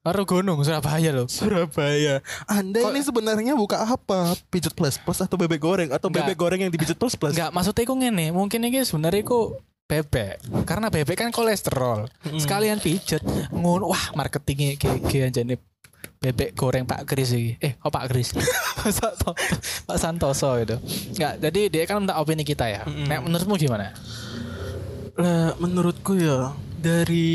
Karo 0.00 0.24
gunung 0.24 0.56
Surabaya 0.60 1.12
loh 1.12 1.28
Surabaya. 1.28 2.24
Anda 2.44 2.80
Kok- 2.80 2.90
ini 2.90 3.00
sebenarnya 3.02 3.52
buka 3.52 3.84
apa? 3.84 4.32
Pijat 4.48 4.72
plus 4.72 4.96
plus 4.96 5.20
atau 5.20 5.36
bebek 5.36 5.60
goreng 5.60 5.92
atau 5.92 6.08
Enggak. 6.08 6.24
bebek 6.24 6.36
goreng 6.36 6.60
yang 6.60 6.72
dipijat 6.72 6.96
plus 6.96 7.12
plus? 7.12 7.36
Enggak, 7.36 7.52
maksudnya 7.52 7.84
iku 7.84 7.94
ngene, 7.94 8.32
mungkin 8.32 8.64
ini 8.64 8.80
sebenarnya 8.80 9.20
iku 9.20 9.60
bebek. 9.84 10.64
Karena 10.64 10.88
bebek 10.88 11.16
kan 11.18 11.28
kolesterol. 11.28 12.08
Mm. 12.24 12.40
Sekalian 12.40 12.80
pijet 12.80 13.20
ngono. 13.50 13.92
Wah, 13.92 14.16
marketingnya 14.16 14.76
kayak 14.76 15.00
kayak 15.04 15.28
jane 15.30 15.60
bebek 16.18 16.56
goreng 16.56 16.82
Pak 16.82 17.04
Kris 17.04 17.28
iki. 17.30 17.60
Eh, 17.60 17.76
oh 17.80 17.92
Pak 17.92 18.08
Kris. 18.08 18.32
Pak 18.78 18.90
Santo- 18.90 19.36
Pak 19.84 19.98
Santoso 19.98 20.56
itu. 20.56 20.76
Enggak, 21.12 21.36
jadi 21.38 21.60
dia 21.68 21.82
kan 21.84 22.00
minta 22.00 22.16
opini 22.16 22.42
kita 22.42 22.64
ya. 22.64 22.82
Mm-mm. 22.82 23.04
Nek 23.04 23.20
menurutmu 23.22 23.54
gimana? 23.54 23.92
Lah, 25.14 25.52
menurutku 25.58 26.14
ya 26.14 26.54
dari 26.78 27.28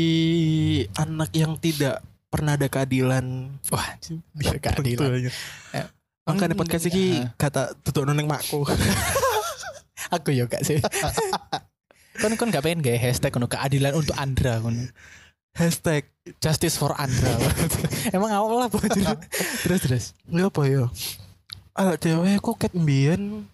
anak 0.96 1.30
yang 1.36 1.60
tidak 1.60 2.00
pernah 2.32 2.56
ada 2.58 2.66
keadilan 2.66 3.52
Wah, 3.70 3.88
bisa 4.34 4.56
keadilan. 4.58 5.30
Ya. 5.70 5.86
Makanya 6.24 6.56
podcast 6.56 6.88
ini 6.88 7.20
Ya. 7.20 7.30
kata 7.36 7.76
tutuk 7.84 8.08
neng 8.08 8.24
makku. 8.24 8.64
Aku 10.16 10.32
ya 10.32 10.48
gak 10.48 10.64
sih. 10.64 10.80
kan 12.22 12.32
kan 12.34 12.48
gak 12.48 12.64
pengen 12.64 12.80
gak 12.80 12.96
hashtag 12.96 13.30
ngono 13.30 13.46
keadilan 13.46 13.92
untuk 13.92 14.16
Andra 14.16 14.58
ngono. 14.58 14.88
Hashtag 15.54 16.08
Justice 16.40 16.80
for 16.80 16.96
Andra. 16.98 17.30
Emang 18.16 18.32
awal 18.32 18.66
apa? 18.66 18.80
terus 19.62 19.80
terus. 19.84 20.04
Ya 20.26 20.48
apa 20.50 20.64
ya? 20.66 20.88
Anak 21.76 22.00
cewek 22.02 22.40
kok 22.40 22.56
ket 22.58 22.72
mbien 22.74 23.44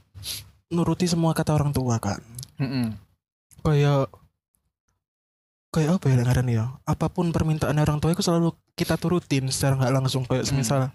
nuruti 0.71 1.11
semua 1.11 1.35
kata 1.35 1.53
orang 1.53 1.75
tua 1.75 1.99
kan. 1.99 2.23
Mm-mm. 2.63 2.95
Kayak 3.61 4.09
kayak 5.71 6.03
apa 6.03 6.05
ya 6.11 6.15
ngaran 6.21 6.49
ya? 6.51 6.65
Apa 6.85 7.07
pun 7.09 7.31
permintaan 7.31 7.79
orang 7.79 7.99
tua 7.99 8.11
itu 8.11 8.23
selalu 8.23 8.53
kita 8.75 8.99
turutin 8.99 9.47
secara 9.49 9.79
nggak 9.79 9.93
langsung 9.95 10.23
kayak 10.27 10.45
Hmm. 10.47 10.51
semisal 10.63 10.91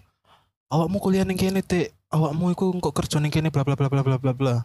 awakmu 0.66 0.98
kuliah 0.98 1.22
ning 1.22 1.38
kene 1.38 1.62
teh, 1.62 1.94
awakmu 2.10 2.50
iku 2.50 2.74
kok 2.82 2.92
kerja 2.92 3.22
ning 3.22 3.30
kene 3.30 3.48
bla 3.48 3.62
bla 3.62 3.78
bla 3.78 3.86
bla 3.88 4.02
bla 4.02 4.16
bla 4.18 4.32
bla. 4.34 4.56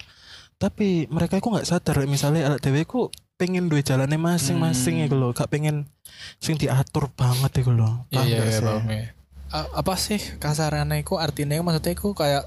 tapi 0.58 1.10
mereka 1.10 1.42
itu 1.42 1.50
nggak 1.50 1.66
sadar 1.66 2.06
misalnya 2.06 2.46
alat 2.46 2.62
dewe 2.62 2.86
ku 2.86 3.10
pengen 3.34 3.66
duwe 3.66 3.82
jalannya 3.82 4.22
masing-masing 4.22 5.02
Hmm. 5.02 5.10
ya 5.10 5.18
loh 5.18 5.34
gak 5.34 5.50
pengen 5.50 5.90
sing 6.38 6.54
diatur 6.54 7.10
banget 7.18 7.66
ya 7.66 7.74
loh 7.74 8.06
Iya 8.14 8.22
Paham 8.22 8.30
iya 8.30 8.42
iya 8.46 8.78
iya. 8.86 9.10
Apa 9.74 9.98
sih 9.98 10.22
kasarannya 10.38 11.02
itu 11.02 11.18
artinya 11.18 11.58
maksudnya 11.66 11.98
itu 11.98 12.14
kayak 12.14 12.46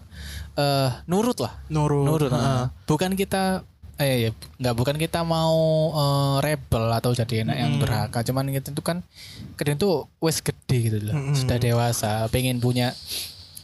eh 0.55 0.91
nurut 1.11 1.43
lah 1.43 1.59
nurut, 1.67 2.07
nurut 2.07 2.31
ah. 2.31 2.71
bukan 2.87 3.19
kita 3.19 3.67
eh 3.95 4.27
ya 4.27 4.31
nggak 4.59 4.75
bukan 4.75 4.97
kita 4.97 5.23
mau 5.23 5.55
eh, 5.91 6.37
rebel 6.43 6.85
atau 6.91 7.11
jadi 7.11 7.47
anak 7.47 7.57
yang 7.57 7.73
Mm. 7.73 7.81
durhaka 7.81 8.19
cuman 8.23 8.51
kita 8.51 8.69
itu 8.69 8.83
kan 8.83 9.07
kadang 9.55 9.77
tuh 9.77 10.11
wes 10.19 10.39
gede 10.39 10.79
gitu 10.85 10.99
loh 11.01 11.15
Mm-mm. 11.15 11.35
sudah 11.35 11.57
dewasa 11.57 12.27
pengen 12.29 12.59
punya 12.59 12.91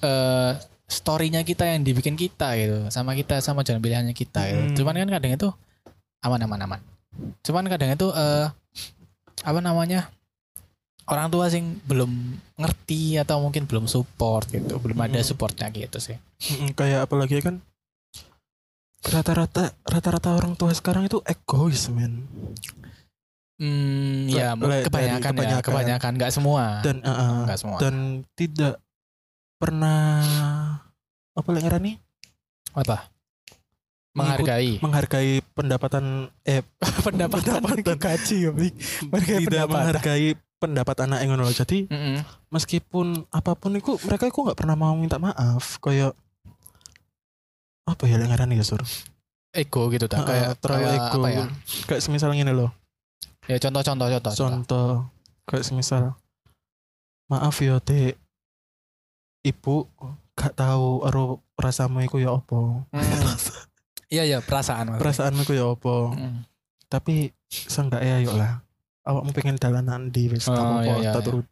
eh 0.01 0.53
storynya 0.87 1.43
kita 1.43 1.66
yang 1.66 1.83
dibikin 1.83 2.14
kita 2.14 2.55
gitu 2.55 2.87
sama 2.88 3.14
kita 3.14 3.38
sama 3.38 3.62
jalan 3.62 3.79
pilihannya 3.79 4.11
kita 4.12 4.40
gitu. 4.47 4.61
Mm. 4.64 4.77
cuman 4.77 4.95
kan 4.97 5.11
kadang 5.12 5.33
itu 5.35 5.49
aman 6.21 6.40
aman 6.40 6.61
aman 6.64 6.81
cuman 7.40 7.66
kadang 7.66 7.90
itu 7.90 8.07
eh 8.09 8.47
apa 9.40 9.59
namanya 9.59 10.11
orang 11.07 11.27
tua 11.27 11.49
sing 11.49 11.83
belum 11.85 12.11
ngerti 12.55 13.19
atau 13.19 13.40
mungkin 13.40 13.66
belum 13.66 13.87
support 13.87 14.47
gitu 14.47 14.79
belum 14.79 14.99
ada 15.01 15.19
Mm. 15.19 15.27
supportnya 15.27 15.66
gitu 15.71 15.99
sih 15.99 16.14
kayak 16.73 17.11
apalagi 17.11 17.43
kan 17.43 17.59
rata-rata 19.02 19.72
rata-rata 19.82 20.36
orang 20.36 20.52
tua 20.54 20.70
sekarang 20.70 21.08
itu 21.08 21.18
egois 21.24 21.88
men 21.88 22.28
Hmm, 23.60 24.24
ya 24.24 24.56
le- 24.56 24.88
kebanyakan, 24.88 25.36
dari 25.36 25.52
ya, 25.52 25.60
kebanyakan. 25.60 25.64
kebanyakan 25.68 26.12
nggak 26.16 26.32
semua, 26.32 26.80
dan 26.80 26.96
uh, 27.04 27.44
nggak 27.44 27.60
semua. 27.60 27.76
dan 27.76 27.94
tidak 28.32 28.80
pernah 29.60 30.24
apa 31.36 31.48
lagi 31.52 31.68
nih 31.68 31.96
apa? 32.72 33.12
Menghargai 34.16 34.80
menghargai 34.80 35.44
pendapatan 35.52 36.32
eh 36.42 36.64
pendapatan 37.06 37.60
gaji 38.00 38.36
ya. 38.48 38.50
Menghargai 38.50 39.44
tidak 39.44 39.44
pendapatan. 39.44 39.76
menghargai 39.76 40.28
pendapat 40.56 40.96
anak 41.04 41.18
yang 41.20 41.30
jadi 41.52 41.78
Mm-mm. 41.84 42.16
meskipun 42.48 43.28
apa 43.28 43.60
pun 43.60 43.76
itu 43.76 44.00
mereka 44.04 44.24
itu 44.24 44.40
nggak 44.40 44.56
pernah 44.56 44.76
mau 44.76 44.96
minta 44.96 45.20
maaf 45.20 45.76
kayak 45.80 46.16
apa 47.90 48.05
ya 48.05 48.16
yang 48.16 48.29
ngarani 48.29 48.55
ya 48.55 48.64
sur 48.64 48.81
Ego 49.50 49.90
gitu 49.90 50.07
tak 50.07 50.22
kayak 50.24 50.55
terlalu 50.57 50.85
kayak 50.85 50.94
ego 50.96 51.18
apa 51.18 51.29
ya? 51.29 51.44
kayak 51.85 52.00
semisal 52.00 52.31
gini 52.31 52.50
loh 52.50 52.70
Ya 53.44 53.59
contoh-contoh 53.59 54.07
contoh. 54.09 54.31
contoh. 54.31 54.46
contoh 54.48 54.90
kayak 55.44 55.64
semisal 55.64 56.14
maaf 57.26 57.59
ya 57.59 57.79
dek 57.79 58.14
ibu 59.42 59.88
gak 60.33 60.55
tahu 60.55 61.03
ero 61.03 61.24
rasamu 61.55 62.00
iku 62.00 62.16
ya 62.16 62.31
opo 62.31 62.85
Hmm. 62.90 63.03
Iya 64.09 64.26
ya 64.26 64.38
perasaan. 64.40 64.94
perasaanmu 64.96 65.42
iku 65.44 65.53
ya 65.53 65.66
opo 65.66 66.14
tapi 66.87 67.31
seenggak 67.48 68.03
ya 68.03 68.18
yuk 68.18 68.35
lah 68.35 68.59
awakmu 69.03 69.31
pengen 69.31 69.55
dalanan 69.57 70.09
di 70.09 70.26
wis 70.26 70.44
Oh, 70.44 70.53
kamu 70.53 70.74
iya, 70.76 70.94
iya, 71.00 71.11
iya. 71.16 71.42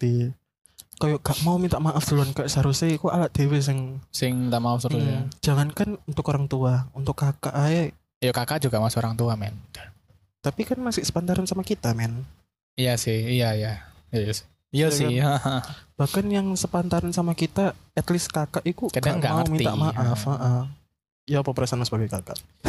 Kayak 0.99 1.19
gak 1.21 1.39
mau 1.41 1.57
minta 1.57 1.79
maaf 1.79 2.03
duluan 2.05 2.29
kayak 2.29 2.47
seharusnya 2.49 2.91
iku 2.91 3.09
alat 3.09 3.31
dewe 3.31 3.59
sing 3.59 4.03
Sing 4.09 4.47
tak 4.47 4.59
mau 4.59 4.77
terus 4.77 4.99
ya. 4.99 5.17
Hmm, 5.17 5.31
jangankan 5.39 5.89
untuk 6.03 6.25
orang 6.27 6.45
tua 6.45 6.87
untuk 6.93 7.15
kakak 7.15 7.51
aja 7.51 7.95
Ya 8.19 8.31
kakak 8.31 8.59
juga 8.61 8.77
mas 8.77 8.95
orang 8.95 9.15
tua 9.15 9.33
men. 9.33 9.55
tapi 10.39 10.63
kan 10.63 10.75
masih 10.77 11.03
sepantaran 11.03 11.45
sama 11.45 11.63
kita 11.63 11.91
men 11.93 12.27
Iya 12.75 12.95
sih, 12.95 13.15
iya 13.29 13.55
iya. 13.55 13.73
Iya 14.09 14.31
sih. 14.33 14.47
Iya 14.69 14.87
Iya 14.87 14.89
sih. 14.91 15.07
bahkan 15.99 16.27
yang 16.27 16.51
sepantaran 16.53 17.11
sama 17.11 17.33
kita 17.33 17.73
at 17.91 18.07
least 18.07 18.29
kakak 18.29 18.63
itu 18.63 18.87
Kadang 18.89 19.19
gak 19.19 19.33
mau 19.33 19.43
ngerti. 19.43 19.55
minta 19.57 19.73
maaf 19.75 19.95
Ha. 20.21 20.31
heeh. 20.31 20.63
ya 21.29 21.39
apa 21.39 21.51
perasaan 21.51 21.83
sebagai 21.83 22.09
kakak 22.09 22.39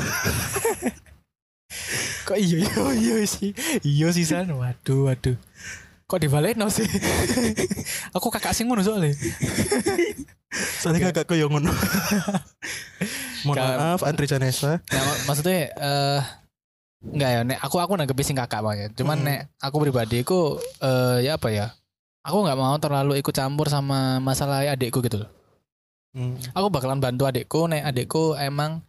Kok 2.25 2.37
iya 2.37 2.61
iya 2.61 2.83
iya 2.93 3.15
sih. 3.23 3.53
Iya 3.81 4.07
sih 4.09 4.21
san. 4.23 4.49
Waduh 4.51 5.07
waduh. 5.07 5.37
Kok 6.09 6.17
dibalik 6.17 6.57
no 6.57 6.67
sih? 6.67 6.89
Aku 8.17 8.27
kakak 8.27 8.51
sing 8.51 8.65
ngono 8.65 8.81
soalnya. 8.81 9.13
soalnya 10.81 11.13
kakakku 11.13 11.37
yang 11.37 11.53
ngono 11.53 11.69
mohon 13.45 13.55
maaf 13.55 14.01
Andri 14.01 14.25
Janesa 14.25 14.81
Nah, 14.81 15.03
mak- 15.05 15.21
maksudnya 15.23 15.69
eh 15.69 16.21
enggak 17.05 17.29
ya, 17.29 17.39
nek 17.45 17.59
aku 17.61 17.77
aku 17.77 17.93
nanggepi 17.93 18.25
sing 18.25 18.33
kakak 18.33 18.59
banget. 18.59 18.91
Cuman 18.97 19.21
Hmm. 19.21 19.27
nek 19.29 19.39
aku 19.55 19.77
pribadi 19.79 20.25
aku 20.25 20.57
eh 20.81 21.23
ya 21.23 21.37
apa 21.37 21.47
ya? 21.47 21.69
Aku 22.25 22.41
nggak 22.41 22.57
mau 22.57 22.75
terlalu 22.75 23.15
ikut 23.15 23.31
campur 23.31 23.69
sama 23.69 24.17
masalah 24.19 24.65
adikku 24.65 24.99
gitu 24.99 25.21
loh. 25.21 25.29
Hmm. 26.11 26.35
Aku 26.51 26.67
bakalan 26.67 26.97
bantu 26.97 27.23
adikku 27.23 27.69
nek 27.69 27.85
adikku 27.85 28.33
emang 28.35 28.81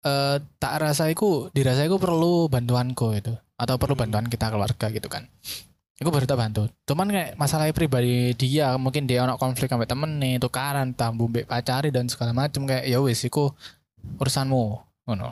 eh 0.00 0.38
tak 0.56 0.78
rasa 0.78 1.10
iku 1.10 1.50
dirasa 1.50 1.82
iku 1.82 1.98
perlu 1.98 2.46
bantuanku 2.46 3.12
itu 3.12 3.34
atau 3.58 3.74
perlu 3.76 3.92
Hmm. 3.92 4.06
bantuan 4.06 4.30
kita 4.30 4.48
keluarga 4.48 4.86
gitu 4.88 5.10
kan. 5.10 5.26
Aku 6.00 6.08
baru 6.08 6.24
tak 6.24 6.40
bantu. 6.40 6.64
Cuman 6.88 7.12
kayak 7.12 7.36
masalah 7.36 7.68
pribadi 7.76 8.32
dia, 8.32 8.72
mungkin 8.80 9.04
dia 9.04 9.20
ono 9.20 9.36
konflik 9.36 9.68
sampai 9.68 9.84
temen 9.84 10.16
nih, 10.16 10.40
tukaran, 10.40 10.96
tambu 10.96 11.28
mbek 11.28 11.44
pacari 11.44 11.92
dan 11.92 12.08
segala 12.08 12.32
macem 12.32 12.64
kayak 12.64 12.88
ya 12.88 13.04
wis 13.04 13.20
iku 13.20 13.52
urusanmu, 14.16 14.80
ngono. 15.04 15.28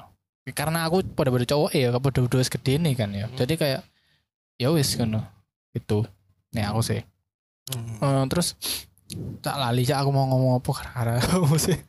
Karena 0.53 0.85
aku 0.85 1.01
pada 1.17 1.33
pada 1.33 1.49
cowok 1.49 1.73
ya, 1.73 1.89
pada 1.97 2.21
pada 2.21 2.37
wis 2.37 2.53
gede 2.53 2.77
nih 2.77 2.95
kan 3.01 3.09
ya. 3.17 3.25
Hmm. 3.25 3.37
Jadi 3.41 3.55
kayak 3.57 3.81
ya 4.61 4.69
wis 4.69 4.93
ngono. 5.01 5.25
Itu. 5.73 6.05
Nih 6.53 6.69
aku 6.69 6.85
sih. 6.85 7.01
Hmm. 7.73 7.97
Eh, 8.05 8.25
terus 8.29 8.53
tak 9.41 9.57
lali 9.57 9.89
cak 9.89 10.05
aku 10.05 10.11
mau 10.13 10.29
ngomong 10.29 10.61
apa 10.61 10.71
karena 10.85 11.17
kamu 11.25 11.57
sih. 11.57 11.81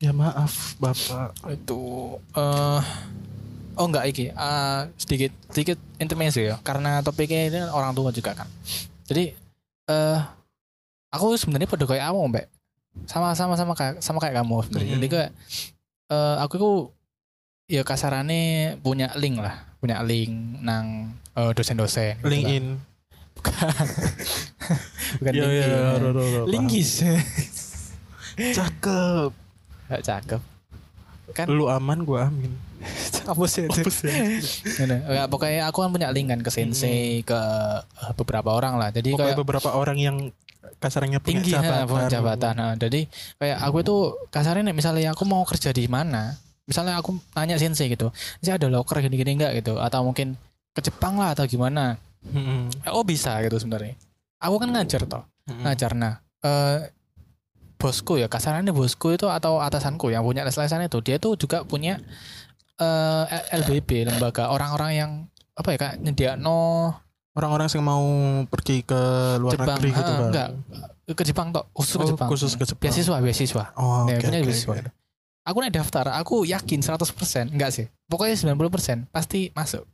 ya 0.00 0.16
maaf 0.16 0.80
bapak 0.80 1.36
Itu 1.52 2.16
eh 2.32 2.80
oh 3.80 3.88
enggak 3.88 4.04
iki 4.12 4.28
eh, 4.28 4.80
sedikit 5.00 5.32
sedikit 5.48 5.80
intermezzo 5.96 6.44
ya 6.44 6.60
karena 6.60 7.00
topiknya 7.00 7.48
ini 7.48 7.58
orang 7.72 7.96
tua 7.96 8.12
juga 8.12 8.36
kan. 8.36 8.48
Jadi 9.08 9.32
eh 9.88 10.20
aku 11.08 11.34
sebenarnya 11.40 11.66
pada 11.66 11.88
kayak 11.88 12.12
kamu 12.12 12.20
mbak 12.28 12.46
sama 13.08 13.32
sama 13.32 13.56
sama 13.56 13.72
kayak 13.72 14.04
sama 14.04 14.20
kayak 14.20 14.44
kamu 14.44 14.56
sebenarnya. 14.68 14.86
Mm-mm. 14.92 14.96
Jadi 15.00 15.08
kayak 15.08 15.30
eh 16.12 16.36
aku 16.44 16.52
itu 16.60 16.72
ya 17.80 17.82
kasarannya 17.82 18.76
punya 18.84 19.16
link 19.16 19.40
lah, 19.40 19.64
punya 19.80 20.04
link 20.04 20.60
nang 20.60 21.16
dosen-dosen. 21.56 22.20
gitu 22.20 22.28
lah. 22.28 22.32
LinkedIn 22.36 22.66
Bukan. 23.40 23.72
Bukan 25.24 25.32
ya 25.32 25.46
ya 25.48 25.48
LinkedIn. 25.48 26.02
ro, 26.04 26.08
ro, 26.12 26.22
ro. 26.28 26.42
Linggis. 26.44 27.00
cakep 28.36 29.32
Gak 29.88 30.02
cakep. 30.04 30.42
Kan 31.32 31.46
lu 31.48 31.72
aman 31.72 32.04
gua 32.04 32.28
amin 32.28 32.69
apa 33.28 33.44
sih 33.46 33.68
itu? 33.68 33.80
Apa 33.84 33.90
sih? 33.92 34.10
Enggak, 34.88 35.26
pokoknya 35.28 35.68
aku 35.68 35.78
kan 35.84 35.90
punya 35.92 36.08
link 36.10 36.28
kan 36.32 36.40
ke 36.40 36.50
sensei, 36.50 37.20
ke 37.22 37.40
eh, 37.84 38.12
beberapa 38.16 38.50
orang 38.56 38.80
lah. 38.80 38.88
Jadi 38.90 39.14
Pokoknya 39.14 39.36
kayak 39.36 39.40
beberapa 39.44 39.70
orang 39.76 39.98
yang 40.00 40.16
kasarnya 40.80 41.20
punya 41.20 41.44
tinggi 41.44 41.52
jabatan, 41.52 41.84
ha, 41.84 41.88
punya 41.88 42.08
jabatan. 42.08 42.54
Nah, 42.56 42.72
jadi 42.80 43.04
kayak 43.36 43.58
aku 43.60 43.76
itu 43.84 43.96
kasarnya 44.32 44.72
misalnya 44.72 45.12
aku 45.12 45.28
mau 45.28 45.44
kerja 45.44 45.76
di 45.76 45.84
mana, 45.92 46.36
misalnya 46.64 46.96
aku 46.96 47.20
tanya 47.36 47.60
sensei 47.60 47.92
gitu, 47.92 48.08
sih 48.40 48.52
ada 48.52 48.64
loker 48.68 48.96
gini-gini 49.04 49.36
enggak 49.36 49.60
gitu, 49.60 49.76
atau 49.76 50.00
mungkin 50.00 50.40
ke 50.72 50.80
Jepang 50.80 51.20
lah 51.20 51.36
atau 51.36 51.44
gimana. 51.44 52.00
Eh, 52.32 52.92
Oh 52.92 53.04
bisa 53.04 53.40
gitu 53.44 53.60
sebenarnya. 53.60 53.96
Aku 54.40 54.56
kan 54.56 54.72
ngajar 54.72 55.04
toh, 55.04 55.24
Mm-mm. 55.48 55.68
ngajar. 55.68 55.92
Nah, 55.92 56.20
eh, 56.44 56.88
bosku 57.80 58.20
ya 58.20 58.28
kasarannya 58.28 58.72
bosku 58.76 59.16
itu 59.16 59.28
atau 59.28 59.60
atasanku 59.60 60.12
yang 60.12 60.24
punya 60.24 60.44
les-lesan 60.44 60.84
itu, 60.84 61.00
dia 61.00 61.16
tuh 61.16 61.36
juga 61.36 61.64
punya 61.64 62.00
eh, 62.80 63.24
LBB 63.58 63.90
lembaga 64.06 64.48
orang-orang 64.48 64.90
yang 64.92 65.10
apa 65.52 65.68
ya 65.68 65.78
kak 65.78 65.94
nyediakno 65.98 66.58
orang-orang 67.30 67.68
yang 67.68 67.84
mau 67.84 68.04
pergi 68.46 68.82
ke 68.82 69.00
luar 69.36 69.54
Jepang 69.54 69.68
negeri 69.70 69.90
gitu 69.92 70.10
kan 70.10 70.22
enggak 70.26 70.48
ke 71.10 71.22
Jepang 71.22 71.48
tok 71.50 71.66
khusus 71.72 71.92
ke 71.92 72.00
Oh, 72.00 72.08
Jepang 72.08 72.28
khusus 72.28 72.52
ke 72.52 72.64
Jepang. 72.64 72.82
beasiswa 72.82 73.16
beasiswa 73.18 73.64
oh 73.76 74.06
Ya, 74.06 74.18
beasiswa 74.18 74.72
oke. 74.72 74.78
gitu. 74.78 74.90
aku 75.42 75.56
naik 75.58 75.74
daftar 75.74 76.04
aku 76.12 76.42
yakin 76.44 76.80
100% 76.80 77.50
enggak 77.50 77.70
sih 77.70 77.86
pokoknya 78.06 78.34
90% 78.36 79.06
pasti 79.08 79.50
masuk 79.50 79.84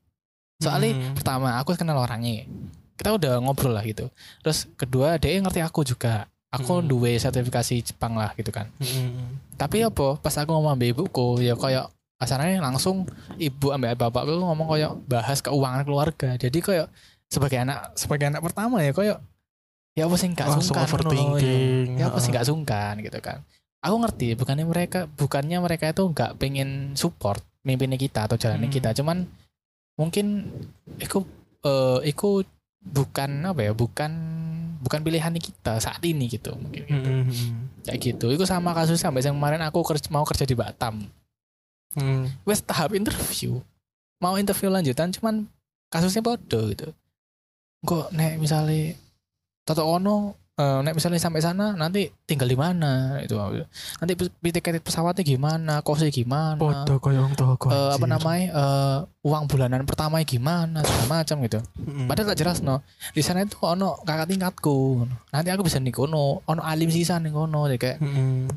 soalnya 0.56 0.92
Hmm. 0.92 1.12
pertama 1.12 1.56
aku 1.56 1.74
kenal 1.74 1.98
orangnya 1.98 2.48
kita 2.94 3.12
udah 3.12 3.32
ngobrol 3.38 3.70
lah 3.70 3.82
gitu 3.82 4.08
terus 4.40 4.64
kedua 4.74 5.16
dia 5.16 5.36
ngerti 5.36 5.60
aku 5.60 5.84
juga 5.84 6.24
aku 6.48 6.78
Hmm. 6.78 6.86
duwe 6.86 7.12
sertifikasi 7.14 7.84
Jepang 7.84 8.14
lah 8.14 8.32
gitu 8.32 8.48
kan 8.48 8.68
Mm-mm. 8.74 9.36
tapi 9.54 9.82
apa 9.82 10.16
pas 10.16 10.32
aku 10.32 10.48
ngomong 10.48 10.72
sama 10.72 10.84
ibuku 10.86 11.40
ya 11.40 11.52
kayak 11.54 11.92
asalnya 12.16 12.64
langsung 12.64 13.04
ibu 13.36 13.72
ambil 13.76 13.92
bapakku 13.92 14.32
ngomong 14.40 14.72
kayak 14.72 14.92
bahas 15.04 15.38
keuangan 15.44 15.84
keluarga. 15.84 16.36
Jadi 16.40 16.58
kayak 16.64 16.88
sebagai 17.28 17.58
anak 17.60 17.92
sebagai 17.98 18.26
anak 18.32 18.40
pertama 18.40 18.80
ya 18.80 18.92
kayak 18.96 19.18
ya 19.96 20.04
apa 20.08 20.16
sih 20.20 20.28
nggak 20.32 20.48
sungkan 20.60 20.84
overthinking 20.84 21.96
ya, 21.96 22.12
apa 22.12 22.18
sih 22.20 22.30
nggak 22.32 22.46
sungkan 22.48 22.94
gitu 23.04 23.18
kan. 23.20 23.44
Aku 23.84 23.96
ngerti 24.00 24.32
bukannya 24.36 24.64
mereka 24.64 25.04
bukannya 25.08 25.58
mereka 25.60 25.92
itu 25.92 26.02
nggak 26.08 26.40
pengen 26.40 26.96
support 26.96 27.44
mimpinnya 27.66 28.00
kita 28.00 28.24
atau 28.24 28.40
jalannya 28.40 28.68
Hmm. 28.72 28.76
kita. 28.80 28.90
Cuman 28.96 29.28
mungkin 30.00 30.48
itu 31.00 31.24
eh 31.64 32.00
itu 32.08 32.44
bukan 32.86 33.42
apa 33.44 33.60
ya 33.66 33.72
bukan 33.74 34.12
bukan 34.80 35.00
pilihan 35.02 35.34
kita 35.36 35.82
saat 35.82 35.98
ini 36.06 36.30
gitu 36.30 36.54
mungkin 36.54 36.86
gitu. 36.86 37.10
Mm-mm. 37.10 37.82
kayak 37.84 38.00
gitu. 38.00 38.30
Itu 38.30 38.46
sama 38.46 38.72
kasus 38.72 39.02
sampai 39.02 39.24
yang 39.24 39.34
kemarin 39.34 39.60
aku 39.66 39.82
kerja, 39.82 40.06
mau 40.14 40.22
kerja 40.22 40.46
di 40.46 40.54
Batam 40.54 41.04
Hmm. 41.96 42.28
wes 42.44 42.60
tahap 42.60 42.92
interview. 42.92 43.58
Mau 44.20 44.36
interview 44.36 44.68
lanjutan 44.68 45.08
cuman 45.12 45.48
kasusnya 45.88 46.20
bodoh 46.20 46.68
gitu. 46.68 46.92
Kok 47.84 48.12
nek 48.12 48.36
misalnya 48.36 48.96
toto 49.64 49.82
ono 49.84 50.36
eh, 50.56 50.80
nek 50.84 50.96
misalnya 50.96 51.20
sampai 51.20 51.44
sana 51.44 51.76
nanti 51.76 52.08
tinggal 52.24 52.48
di 52.48 52.56
mana? 52.56 53.20
Itu 53.20 53.36
nanti 54.00 54.12
tiket 54.16 54.80
pesawatnya 54.80 55.24
gimana 55.24 55.80
kosnya 55.80 56.08
gimana? 56.12 56.56
Podo 56.56 56.96
koyo 57.00 57.24
wong 57.24 57.36
tuwa 57.36 57.56
Eh, 57.68 57.90
apa 57.96 58.06
namanya 58.08 58.44
eh, 58.52 58.98
uang 59.24 59.44
bulanan 59.48 59.84
pertama 59.84 60.20
gimana 60.24 60.80
segala 60.84 61.20
macam 61.20 61.36
gitu. 61.44 61.60
Hmm. 61.80 62.08
padahal 62.08 62.32
tak 62.32 62.40
jelas 62.40 62.60
no. 62.64 62.80
Di 63.12 63.20
sana 63.20 63.44
itu 63.44 63.56
ono 63.60 64.00
kakak 64.04 64.32
tingkatku. 64.32 65.04
Nanti 65.32 65.48
aku 65.52 65.64
bisa 65.64 65.80
nih 65.80 65.92
kono 65.92 66.40
ono 66.44 66.60
alim 66.64 66.88
sisa 66.92 67.20
nih 67.20 67.32
jadi 67.32 67.76
kayak 67.76 67.98
Hmm. 68.00 68.48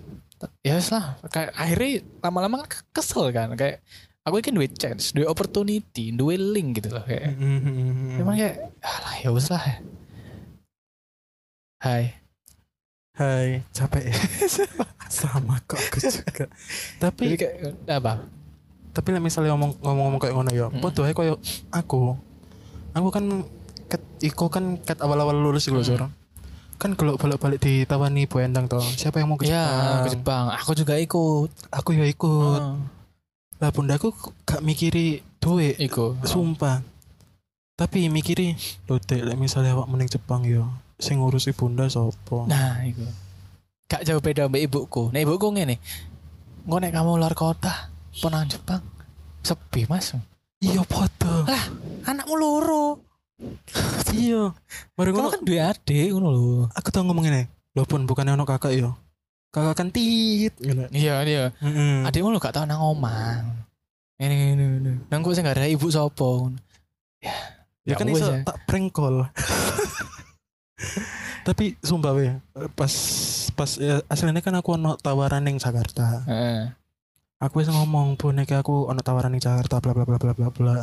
Ya 0.64 0.80
wes 0.80 0.90
lah 0.92 1.20
kayak 1.28 1.52
akhirnya 1.54 1.90
lama-lama 2.24 2.64
kan 2.64 2.80
kesel 2.96 3.28
kan 3.36 3.52
kayak 3.60 3.84
aku 4.24 4.40
kan 4.40 4.56
duit 4.56 4.72
chance 4.78 5.12
duit 5.12 5.28
opportunity 5.28 6.16
duit 6.16 6.40
link 6.40 6.80
gitu 6.80 6.96
loh 6.96 7.04
kayak 7.04 7.36
Hmm. 7.36 8.16
Cuman 8.16 8.36
kayak 8.40 8.56
alah 8.80 9.16
ya 9.20 9.30
wes 9.36 9.48
lah 9.52 9.64
Hai 11.80 12.16
Hai, 13.20 13.68
capek 13.76 14.08
ya. 14.12 14.16
Sama 15.12 15.60
kok 15.68 15.76
aku 15.76 16.00
juga. 16.00 16.48
Jadi 16.48 17.04
Tapi 17.04 17.24
kayak 17.36 17.76
apa 17.92 18.24
tapi 18.90 19.14
lah 19.14 19.22
misalnya 19.22 19.54
ngomong 19.54 19.76
ngomong 19.84 20.20
kayak 20.20 20.34
ngono 20.34 20.52
ya. 20.56 20.68
Podo 20.72 21.04
ae 21.04 21.14
koyo 21.14 21.36
aku. 21.70 22.16
Aku 22.96 23.08
kan 23.12 23.44
ket 23.86 24.02
iko 24.24 24.50
kan 24.50 24.80
ket 24.82 24.98
awal-awal 25.00 25.36
lulus 25.36 25.70
iku 25.70 25.80
lho, 25.80 25.86
Hmm. 25.86 26.10
Kan 26.80 26.96
kalau 26.96 27.20
balik-balik 27.20 27.60
ditawani 27.60 28.24
Bu 28.26 28.40
Endang 28.40 28.72
toh. 28.72 28.80
Siapa 28.80 29.20
yang 29.20 29.30
mau 29.30 29.38
ke 29.38 29.46
ya 29.46 29.68
Jepang? 29.68 30.00
ke 30.00 30.10
Jepang 30.16 30.46
aku 30.56 30.72
juga 30.74 30.96
ikut 30.96 31.50
Aku 31.76 31.92
ya 31.92 32.08
ikut. 32.08 32.62
Heeh. 32.64 32.76
Lah 33.60 33.70
bundaku 33.76 34.16
gak 34.48 34.64
mikiri 34.64 35.20
duit. 35.44 35.76
ikut 35.76 36.24
Sumpah. 36.24 36.80
Tapi 37.76 38.12
mikiri, 38.12 38.60
lho 38.92 39.00
Dek, 39.00 39.24
lek 39.24 39.40
misalnya 39.40 39.72
awak 39.72 39.88
meneng 39.88 40.12
Jepang 40.12 40.44
yo, 40.44 40.68
sing 41.00 41.24
ngurusi 41.24 41.56
bunda 41.56 41.88
sopo? 41.88 42.44
nah 42.44 42.84
itu 42.84 43.08
gak 43.88 44.04
jauh 44.04 44.20
beda 44.22 44.52
mbak 44.52 44.68
ibuku 44.68 45.10
nah 45.10 45.24
ibuku 45.24 45.48
ngene 45.56 45.80
Engko 46.68 46.78
nek 46.78 46.92
kamu 46.94 47.18
luar 47.18 47.34
kota 47.34 47.90
pernah 48.20 48.44
Jepang 48.46 48.84
sepi 49.42 49.88
mas 49.90 50.14
Iya 50.60 50.84
podo. 50.84 51.48
anakmu 52.04 52.36
loro 52.36 52.69
iya. 54.20 54.44
Baru 55.00 55.16
kamu 55.16 55.24
ngono 55.24 55.34
kan 55.34 55.44
dua 55.48 55.72
adik 55.72 56.08
ngono 56.12 56.28
lho 56.36 56.48
aku 56.76 56.88
tau 56.92 57.08
ngomong 57.08 57.26
ini. 57.32 57.48
Loh 57.74 57.88
pun 57.88 58.04
bukannya 58.04 58.36
ono 58.36 58.44
kakak 58.44 58.76
yo. 58.76 58.92
Kakak 59.50 59.76
kan 59.80 59.90
tit. 59.90 60.54
Gitu. 60.60 60.84
iya 60.94 61.26
iya 61.26 61.50
Mm-mm. 61.58 62.06
adikmu 62.06 62.30
lo 62.30 62.38
gak 62.38 62.54
tau 62.54 62.70
nang 62.70 62.86
omang 62.86 63.66
ini 64.22 64.54
ini 64.54 64.66
ini 64.84 64.94
nang 65.10 65.26
kok 65.26 65.34
sing 65.34 65.48
gak 65.48 65.58
ada 65.58 65.66
ibu 65.66 65.90
sopo 65.90 66.54
ya 67.90 67.98
kan 67.98 68.06
wes 68.12 68.22
iso 68.22 68.30
ya. 68.30 68.46
tak 68.46 68.62
prank 68.70 68.94
call. 68.94 69.26
Tapi 71.48 71.74
sumpah 71.82 72.14
we, 72.14 72.30
pas 72.78 72.94
pas 73.58 73.72
ya, 73.82 74.06
aslinya 74.06 74.46
kan 74.46 74.54
aku 74.60 74.78
ono 74.78 74.94
tawaran 75.02 75.50
ning 75.50 75.58
Jakarta. 75.58 76.22
Heeh. 76.30 76.70
Aku 77.42 77.64
wis 77.64 77.72
ngomong 77.72 78.20
pun 78.20 78.38
nek 78.38 78.54
aku 78.54 78.86
ono 78.86 79.02
tawaran 79.02 79.34
ning 79.34 79.42
Jakarta 79.42 79.82
bla 79.82 79.98
bla 79.98 80.06
bla 80.06 80.22
bla 80.22 80.34
bla 80.38 80.50
bla. 80.54 80.76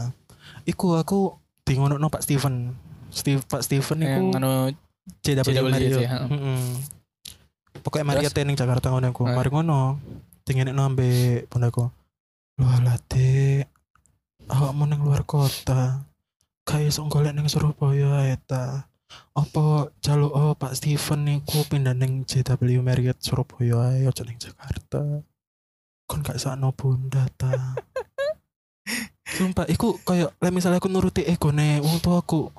Iku 0.66 0.98
aku 0.98 1.38
di 1.62 1.78
ngono 1.78 2.10
Pak 2.10 2.26
Steven. 2.26 2.74
Steve 3.16 3.40
Pak 3.48 3.64
Steven 3.64 3.98
yang 4.04 4.24
anu 4.36 4.68
JW 5.24 5.72
Marriott. 5.72 6.04
ya, 6.04 6.28
heeh. 6.28 6.28
Heeh. 6.28 6.64
Pokoknya 7.80 8.04
Marriott 8.04 8.36
ning 8.36 8.58
Jakarta 8.58 8.92
ngono 8.92 9.08
aku. 9.08 9.24
Eh. 9.24 9.32
Mari 9.32 9.48
ngono. 9.48 9.96
Tingene 10.44 10.76
nambe 10.76 11.42
bundaku. 11.48 11.88
Lu 12.60 12.64
alah 12.68 13.00
Dek. 13.08 13.64
Awak 14.46 14.72
mau 14.76 14.84
ning 14.84 15.00
luar 15.00 15.24
kota. 15.24 16.04
Kayak 16.66 16.92
iso 16.92 17.08
golek 17.08 17.32
ning 17.32 17.48
Surabaya 17.48 18.28
eta. 18.28 18.84
Apa 19.32 19.88
jaluk 20.02 20.34
oh 20.34 20.52
Pak 20.58 20.74
Steven 20.76 21.24
niku 21.24 21.62
pindah 21.70 21.94
ning 21.94 22.26
JW 22.26 22.82
Marriott 22.82 23.22
Surabaya 23.22 23.94
ae 23.94 24.04
aja 24.04 24.22
ning 24.26 24.36
Jakarta. 24.36 25.22
Kon 26.06 26.22
gak 26.22 26.38
sakno 26.38 26.74
bunda 26.74 27.26
ta. 27.38 27.50
Sumpah, 29.36 29.66
iku 29.66 29.98
kayak 30.06 30.30
misalnya 30.54 30.78
aku 30.78 30.86
nuruti 30.86 31.26
egone 31.26 31.82
wong 31.82 31.98
tuaku, 31.98 32.54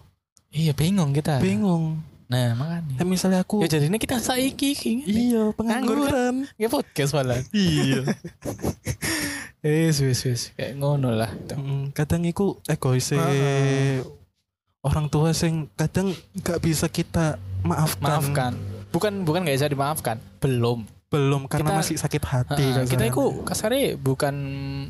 iya 0.50 0.72
bingung 0.72 1.12
kita. 1.12 1.40
Bingung. 1.40 2.02
nah 2.28 2.52
makanya. 2.60 3.00
Lah 3.00 3.08
misalnya 3.08 3.40
aku 3.40 3.64
ya 3.64 3.72
jadinya 3.72 3.96
kita 3.96 4.20
saiki 4.20 4.76
iki 4.76 4.92
Iya, 5.08 5.56
Nganggur. 5.56 5.56
Pengangguran. 5.56 6.36
ya 6.60 6.68
podcast 6.68 7.16
malah. 7.16 7.40
Iya. 7.56 8.04
wis 9.64 9.98
wis 10.04 10.20
wis. 10.24 10.42
Kayak 10.54 10.76
ngono 10.76 11.16
lah. 11.16 11.32
Mm, 11.56 11.96
kadang 11.96 12.28
iku 12.28 12.60
egois 12.68 13.16
Heeh. 13.16 14.04
orang 14.84 15.08
tua 15.08 15.32
sing 15.32 15.72
kadang 15.74 16.12
nggak 16.36 16.60
bisa 16.60 16.88
kita 16.88 17.40
maafkan. 17.64 18.04
maafkan. 18.04 18.54
Bukan 18.92 19.24
bukan 19.24 19.48
nggak 19.48 19.58
bisa 19.60 19.72
dimaafkan. 19.72 20.18
Belum 20.44 20.84
Belum 21.08 21.48
karena 21.48 21.72
Kita- 21.72 21.80
masih 21.80 21.96
sakit 21.96 22.24
hati. 22.26 22.64
Kasarnya. 22.68 22.90
kita 22.90 23.04
itu 23.06 23.24
kasarnya 23.42 23.84
bukan 23.96 24.36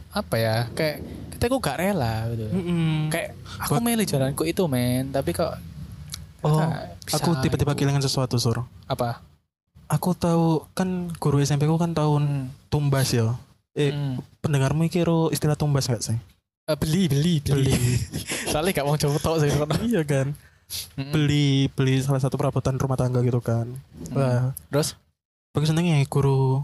apa 0.10 0.36
ya 0.36 0.56
kayak 0.72 0.98
kita 1.30 1.44
itu 1.46 1.58
gak 1.60 1.78
rela 1.78 2.26
gitu 2.32 2.50
Mm-mm. 2.50 3.08
kayak 3.08 3.38
aku 3.60 3.78
milih 3.78 4.02
jalanku 4.04 4.42
itu 4.42 4.66
men 4.66 5.10
tapi 5.10 5.30
kok 5.30 5.54
oh, 6.42 6.58
bisa 7.00 7.16
aku 7.16 7.38
tiba-tiba 7.40 7.72
gitu. 7.72 7.78
kehilangan 7.78 8.02
sesuatu 8.02 8.36
sur. 8.36 8.66
apa 8.84 9.22
Aku 9.88 10.12
tahu 10.12 10.68
kan 10.74 10.90
guru 11.16 11.40
SMP 11.40 11.64
ku 11.64 11.78
kan 11.78 11.94
tahun 11.94 12.24
Hmm. 12.24 12.46
tumbas 12.68 13.08
ya. 13.10 13.38
Eh, 13.72 13.90
Hmm. 13.90 14.20
pendengarmu 14.42 14.84
kira 14.88 15.30
istilah 15.30 15.54
tumbas 15.54 15.86
gak 15.86 16.02
sih? 16.02 16.18
Eh, 16.66 16.76
beli 16.76 17.08
beli 17.08 17.40
beli 17.40 17.72
soalnya 18.52 18.74
gak 18.74 18.84
mau 18.84 18.98
coba 18.98 19.16
tau 19.18 19.38
sih 19.38 19.48
iya 19.88 20.02
kan. 20.02 20.34
Mm-mm. 20.98 21.14
Beli 21.14 21.48
beli 21.72 22.02
salah 22.02 22.20
satu 22.20 22.36
perabotan 22.36 22.76
rumah 22.76 22.96
tangga 22.96 23.22
gitu 23.22 23.40
kan. 23.40 23.70
Hmm. 24.04 24.12
Wah, 24.12 24.44
terus 24.68 24.98
Bagi 25.58 25.74
senengnya 25.74 25.98
guru 26.06 26.62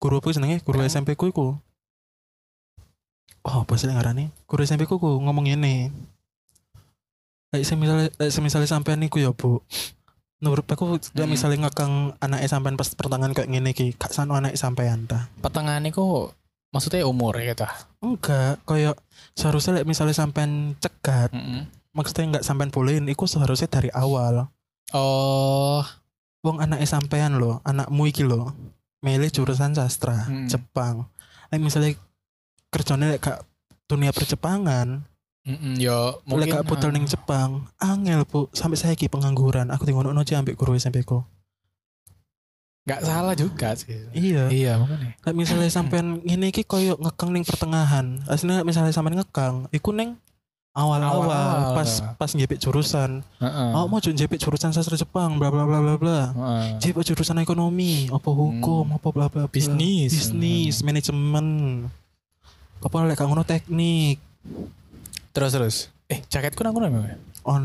guru 0.00 0.16
apa 0.16 0.32
senengnya 0.32 0.64
guru 0.64 0.80
Kamu? 0.80 0.88
SMP 0.88 1.12
ku 1.12 1.28
iku. 1.28 1.60
Oh, 3.44 3.68
apa 3.68 3.76
sih 3.76 3.84
ngarani? 3.84 4.32
Guru 4.48 4.64
SMP 4.64 4.88
ku 4.88 4.96
ku 4.96 5.20
ngomong 5.20 5.44
ini. 5.44 5.92
Kayak 7.52 7.76
misalnya 7.76 8.08
misalnya 8.16 8.64
sampean 8.64 8.96
niku 8.96 9.20
ya, 9.20 9.28
Bu. 9.28 9.60
Menurut 10.40 10.64
aku 10.64 10.96
hmm. 10.96 11.12
Hmm. 11.12 11.28
misalnya 11.28 11.68
ngekang 11.68 12.16
anaknya 12.16 12.48
sampean 12.48 12.80
pas 12.80 12.88
pertengahan 12.96 13.36
kayak 13.36 13.52
gini 13.52 13.70
ki, 13.76 13.92
gak 14.00 14.16
sano 14.16 14.32
anak 14.32 14.56
sampean 14.56 15.04
ta. 15.04 15.28
pertengahan 15.44 15.84
itu 15.84 16.32
maksudnya 16.72 17.04
umur 17.04 17.36
ya 17.36 17.52
gitu 17.52 17.68
Enggak, 18.00 18.56
kayak 18.64 18.96
seharusnya 19.36 19.78
like, 19.78 19.86
misalnya 19.86 20.16
sampean 20.16 20.74
cegat, 20.80 21.28
Mm-mm. 21.30 21.68
maksudnya 21.92 22.40
nggak 22.40 22.46
sampean 22.48 22.72
bolehin, 22.72 23.04
iku 23.06 23.28
seharusnya 23.28 23.68
dari 23.68 23.92
awal. 23.94 24.50
oh 24.96 26.01
Wong 26.42 26.58
anaknya 26.58 26.90
sampean 26.90 27.38
loh, 27.38 27.62
anakmu 27.62 28.10
iki 28.10 28.26
loh. 28.26 28.50
Milih 29.02 29.30
jurusan 29.30 29.74
sastra, 29.74 30.26
Hmm. 30.26 30.46
Jepang. 30.46 31.06
Like 31.50 31.62
misalnya 31.62 31.94
kerjanya 32.70 33.14
like, 33.14 33.22
gak 33.22 33.42
dunia 33.86 34.10
perjepangan, 34.10 35.04
mm-mm, 35.44 35.74
yo 35.76 36.22
mulai 36.24 36.46
mungkin 36.48 36.54
gak 36.58 36.66
putel 36.66 36.90
ah. 36.90 36.94
ning 36.94 37.04
Jepang, 37.04 37.50
angel 37.76 38.22
bu, 38.24 38.46
sampai 38.50 38.78
saya 38.78 38.94
ki 38.94 39.06
pengangguran. 39.06 39.68
Aku 39.70 39.84
tinggal 39.84 40.06
ngono 40.06 40.22
aja 40.22 40.38
ambek 40.38 40.54
guru 40.54 40.74
SMP 40.74 41.02
ku. 41.02 41.22
nggak 42.82 42.98
salah 43.06 43.34
juga 43.38 43.78
sih 43.78 43.94
Iya. 44.10 44.50
iya 44.50 44.72
makanya 44.74 45.14
Like 45.22 45.38
misalnya 45.38 45.70
sampean 45.70 46.18
ngene 46.26 46.50
iki 46.50 46.66
koyo 46.66 46.98
ngekang 46.98 47.30
ning 47.30 47.46
pertengahan. 47.46 48.18
Aslinya 48.26 48.66
misalnya 48.66 48.90
sampean 48.90 49.22
ngekang, 49.22 49.70
iku 49.70 49.94
ning 49.94 50.18
awal-awal 50.72 51.76
pas 51.76 51.90
pas 52.16 52.30
njepit 52.32 52.60
jurusan. 52.60 53.20
Heeh. 53.40 53.68
Oh 53.76 53.88
mau 53.88 54.00
njepit 54.00 54.40
jurusan 54.40 54.72
sastra 54.72 54.96
Jepang, 54.96 55.36
bla 55.36 55.52
bla 55.52 55.68
bla 55.68 55.78
bla 55.84 55.94
bla. 56.00 56.20
Heeh. 56.32 56.80
Jepit 56.80 57.12
jurusan 57.12 57.40
ekonomi, 57.44 58.08
apa 58.08 58.30
hukum, 58.32 58.96
apa 58.96 59.08
bla 59.12 59.26
bla. 59.28 59.44
Hmm. 59.44 59.52
Bisnis. 59.52 60.10
bisnis, 60.12 60.80
manajemen. 60.80 61.46
Apa 62.82 63.06
lek 63.06 63.20
ngono 63.20 63.46
teknik 63.46 64.18
terus 65.32 65.52
terus 65.56 65.76
eh 66.12 66.20
jaketku 66.28 66.60
nang 66.60 66.76
kono 66.76 66.88
ya 66.92 67.16
on 67.48 67.64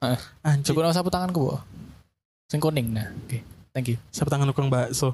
Eh, 0.00 0.16
anjir 0.40 0.72
cukup 0.72 0.88
nang 0.88 0.96
sapu 0.96 1.12
tanganku 1.12 1.44
bu 1.44 1.56
sing 2.48 2.56
kuning 2.56 2.88
nah 2.88 3.12
oke 3.12 3.36
thank 3.76 3.92
you 3.92 4.00
siapa 4.08 4.32
tangan 4.32 4.48
ukang 4.48 4.72
bakso 4.72 5.12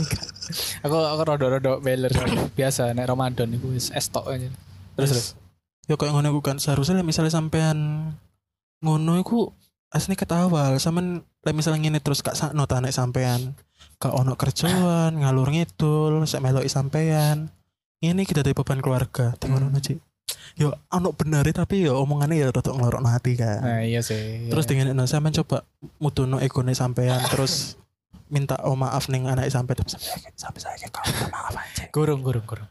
aku 0.84 0.96
aku 0.98 1.22
rodo 1.22 1.46
rodo 1.46 1.72
beler 1.78 2.10
biasa 2.58 2.90
nek 2.90 3.06
Ramadan 3.06 3.54
iku 3.54 3.70
wis 3.70 3.94
estok 3.94 4.26
aja 4.34 4.50
terus 4.98 5.10
terus 5.14 5.26
ya 5.88 5.94
kayak 5.96 6.12
ngono 6.12 6.34
iku 6.34 6.40
kan. 6.44 6.56
Seharusnya 6.58 7.00
misalnya 7.00 7.32
sampean 7.32 8.10
ngono 8.80 9.20
iku 9.20 9.52
asli 9.92 10.14
ket 10.16 10.30
awal 10.32 10.78
sampean 10.80 11.24
lek 11.44 11.54
misalnya 11.56 11.80
ngene 11.82 11.98
terus 12.04 12.20
gak 12.20 12.36
sakno 12.36 12.64
ta 12.68 12.80
nek 12.82 12.92
sampean. 12.92 13.54
Gak 14.00 14.12
ono 14.12 14.36
kerjaan 14.36 15.20
ngalur 15.20 15.52
ngidul 15.52 16.24
sak 16.24 16.40
meloki 16.44 16.68
sampean. 16.68 17.52
Ini 18.00 18.24
kita 18.24 18.40
dari 18.40 18.56
beban 18.56 18.80
keluarga. 18.80 19.36
Ngono 19.44 19.70
Hmm. 19.70 19.80
Ci. 19.80 19.96
yo 20.54 20.70
ono 20.94 21.10
bener 21.10 21.42
tapi 21.50 21.82
yo 21.86 21.98
omongannya 22.06 22.38
ya 22.38 22.48
tetep 22.54 22.70
ngelorok 22.70 23.02
hati 23.06 23.34
kan. 23.34 23.60
Nah 23.60 23.82
iya 23.82 23.98
sih. 24.02 24.46
Terus 24.46 24.66
dengan 24.66 24.94
itu 24.94 25.04
sampean 25.10 25.34
coba 25.42 25.66
mutuno 25.98 26.38
egone 26.38 26.74
sampean 26.74 27.18
terus 27.28 27.80
minta 28.30 28.54
oh 28.62 28.78
maaf 28.78 29.10
neng 29.10 29.26
anak 29.26 29.50
sampai 29.50 29.74
sampai 29.74 30.30
sampai 30.38 30.60
saya 30.62 30.86
kamu 30.86 31.10
minta 31.10 31.26
maaf 31.34 31.54
aja 31.58 31.84
Gurung, 31.90 32.22
gurung, 32.22 32.46
gurung. 32.46 32.70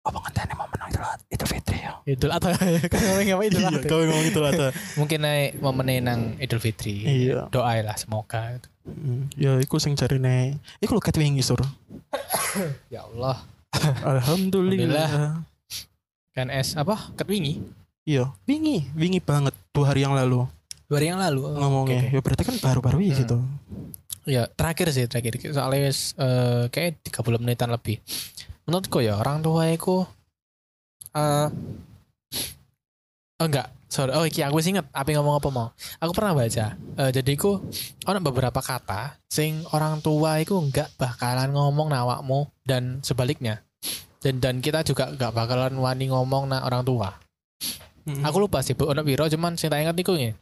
Apa 0.00 0.16
ngenteni 0.16 0.52
mau 0.54 0.64
menang 0.66 0.88
itu 0.88 1.00
itu 1.30 1.44
fitri 1.44 1.78
ya 1.78 1.92
Idul 2.02 2.32
Adha. 2.32 2.56
Kan 2.92 3.00
ngomongin 3.02 3.34
apa 3.34 3.42
Idul 3.44 3.60
iya 3.60 3.68
Adha? 3.70 3.84
kau 3.84 4.00
ngomong 4.00 4.24
itu 4.24 4.40
lah 4.40 4.50
tuh 4.50 4.70
Mungkin 4.96 5.18
naik 5.20 5.50
momen 5.58 5.86
nang 6.00 6.20
Idul 6.36 6.56
Fitri. 6.58 7.04
iya 7.04 7.44
Doa 7.48 7.76
lah 7.78 7.94
semoga. 7.94 8.56
Mm, 8.82 9.28
ya 9.36 9.60
iku 9.60 9.76
sing 9.76 9.92
jarine 9.92 10.56
iku 10.78 10.92
lho 10.92 11.02
ket 11.02 11.14
wingi 11.14 11.40
sur 11.40 11.60
Ya 12.94 13.04
Allah. 13.04 13.44
alhamdulillah 14.10 15.44
Kan 16.30 16.48
es 16.48 16.72
apa? 16.74 17.12
Ketwingi. 17.14 17.60
iya 18.02 18.32
wingi 18.44 18.88
wingi 18.92 19.20
banget 19.20 19.52
dua 19.70 19.92
hari 19.92 20.02
yang 20.02 20.12
lalu 20.12 20.48
Dua 20.86 20.96
hari 20.96 21.06
yang 21.06 21.20
lalu. 21.20 21.44
Oh, 21.44 21.54
ngomongnya 21.54 22.02
oke. 22.02 22.14
ya 22.16 22.20
berarti 22.20 22.42
kan 22.42 22.56
baru-baru 22.58 22.98
ini 23.00 23.10
Hmm. 23.10 23.20
gitu 23.20 23.38
Ya 24.26 24.44
terakhir 24.46 24.90
sih 24.90 25.04
terakhir. 25.04 25.38
Soalnya 25.46 25.90
eh, 25.90 26.64
kayak 26.68 27.00
30 27.04 27.38
menitan 27.38 27.68
lebih. 27.68 28.00
Menurutku 28.70 29.02
ya 29.02 29.18
orang 29.18 29.42
tua 29.42 29.66
itu 29.66 30.06
eh 31.10 31.50
oh, 33.42 33.46
enggak 33.50 33.66
sorry. 33.90 34.14
Oh 34.14 34.22
iki 34.22 34.46
aku 34.46 34.62
wis 34.62 34.70
inget 34.70 34.86
apa 34.94 35.10
ngomong 35.10 35.42
apa 35.42 35.48
mau. 35.50 35.74
Aku 35.98 36.14
pernah 36.14 36.38
baca 36.38 36.78
Eh, 36.78 37.10
jadi 37.10 37.34
ku 37.34 37.58
ada 38.06 38.22
beberapa 38.22 38.62
kata 38.62 39.18
sing 39.26 39.66
orang 39.74 39.98
tua 39.98 40.38
itu 40.38 40.54
enggak 40.54 40.86
bakalan 40.94 41.50
ngomong 41.50 41.90
na 41.90 42.06
awakmu 42.06 42.46
dan 42.62 43.02
sebaliknya. 43.02 43.66
Dan 44.22 44.38
dan 44.38 44.62
kita 44.62 44.86
juga 44.86 45.10
enggak 45.10 45.34
bakalan 45.34 45.74
wani 45.74 46.06
ngomong 46.14 46.46
na 46.46 46.62
orang 46.62 46.86
tua. 46.86 47.18
Mm. 48.00 48.24
aku 48.24 48.36
lupa 48.40 48.64
sih 48.64 48.72
bu 48.72 48.88
ono 48.88 49.04
piro 49.04 49.28
cuman 49.28 49.60
sing 49.60 49.66
tak 49.66 49.82
ingat 49.82 49.98
niku 49.98 50.14
nggih. 50.14 50.32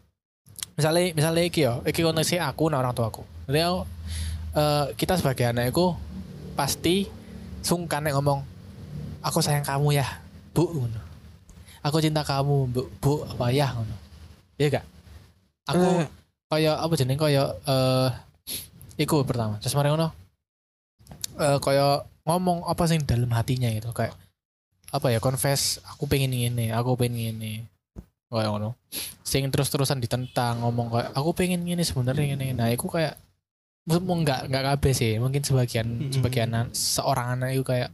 Misalnya 0.76 1.16
misalnya 1.16 1.42
iki 1.48 1.64
yo 1.64 1.80
iki 1.88 2.04
koneksi 2.04 2.44
aku 2.44 2.68
nah 2.68 2.84
orang 2.84 2.92
tuaku. 2.92 3.24
Jadi 3.48 3.58
aku, 3.64 3.80
eh, 4.52 4.84
kita 5.00 5.16
sebagai 5.16 5.48
anak 5.48 5.72
iku 5.72 5.96
pasti 6.54 7.08
sungkan 7.68 8.00
nek 8.00 8.16
ngomong 8.16 8.40
aku 9.20 9.44
sayang 9.44 9.60
kamu 9.60 10.00
ya 10.00 10.06
bu 10.56 10.64
ngono. 10.72 11.00
Aku 11.84 12.00
cinta 12.00 12.24
kamu 12.24 12.72
bu 12.72 12.88
bu 12.96 13.12
apa 13.28 13.52
ya 13.52 13.76
ngono. 13.76 13.92
Iya 14.56 14.80
gak? 14.80 14.86
Aku 15.68 15.84
Eh. 16.00 16.08
kayak 16.48 16.76
apa 16.80 16.92
jeneng 16.96 17.20
kayak 17.20 17.48
eh 17.68 18.08
iku 18.96 19.20
pertama. 19.28 19.60
Terus 19.60 19.76
mari 19.76 19.92
ngono. 19.92 20.08
Eh 21.36 21.58
kayak 21.60 22.08
ngomong 22.24 22.64
apa 22.64 22.88
sih 22.88 22.96
dalam 23.04 23.28
hatinya 23.36 23.68
gitu 23.68 23.92
kayak 23.92 24.16
apa 24.88 25.12
ya 25.12 25.20
confess 25.20 25.84
aku 25.84 26.08
pengen 26.08 26.32
ini 26.32 26.72
aku 26.72 26.96
pengen 26.96 27.36
ini 27.36 27.60
kayak 28.32 28.48
ngono. 28.48 28.72
Sing 29.20 29.44
terus-terusan 29.52 30.00
ditentang 30.00 30.64
ngomong 30.64 30.88
kayak 30.88 31.08
aku 31.12 31.36
pengen 31.36 31.68
ini 31.68 31.84
sebenarnya 31.84 32.32
ini 32.32 32.56
nah 32.56 32.72
aku 32.72 32.88
kayak 32.88 33.20
mungkin 33.88 34.22
nggak 34.22 34.40
nggak 34.52 34.64
kabeh 34.76 34.92
sih. 34.92 35.12
Mungkin 35.16 35.40
sebagian 35.40 35.86
Mm-mm. 35.88 36.12
sebagian 36.12 36.50
an- 36.52 36.72
seorang 36.76 37.40
anak 37.40 37.56
itu 37.56 37.64
kayak 37.64 37.88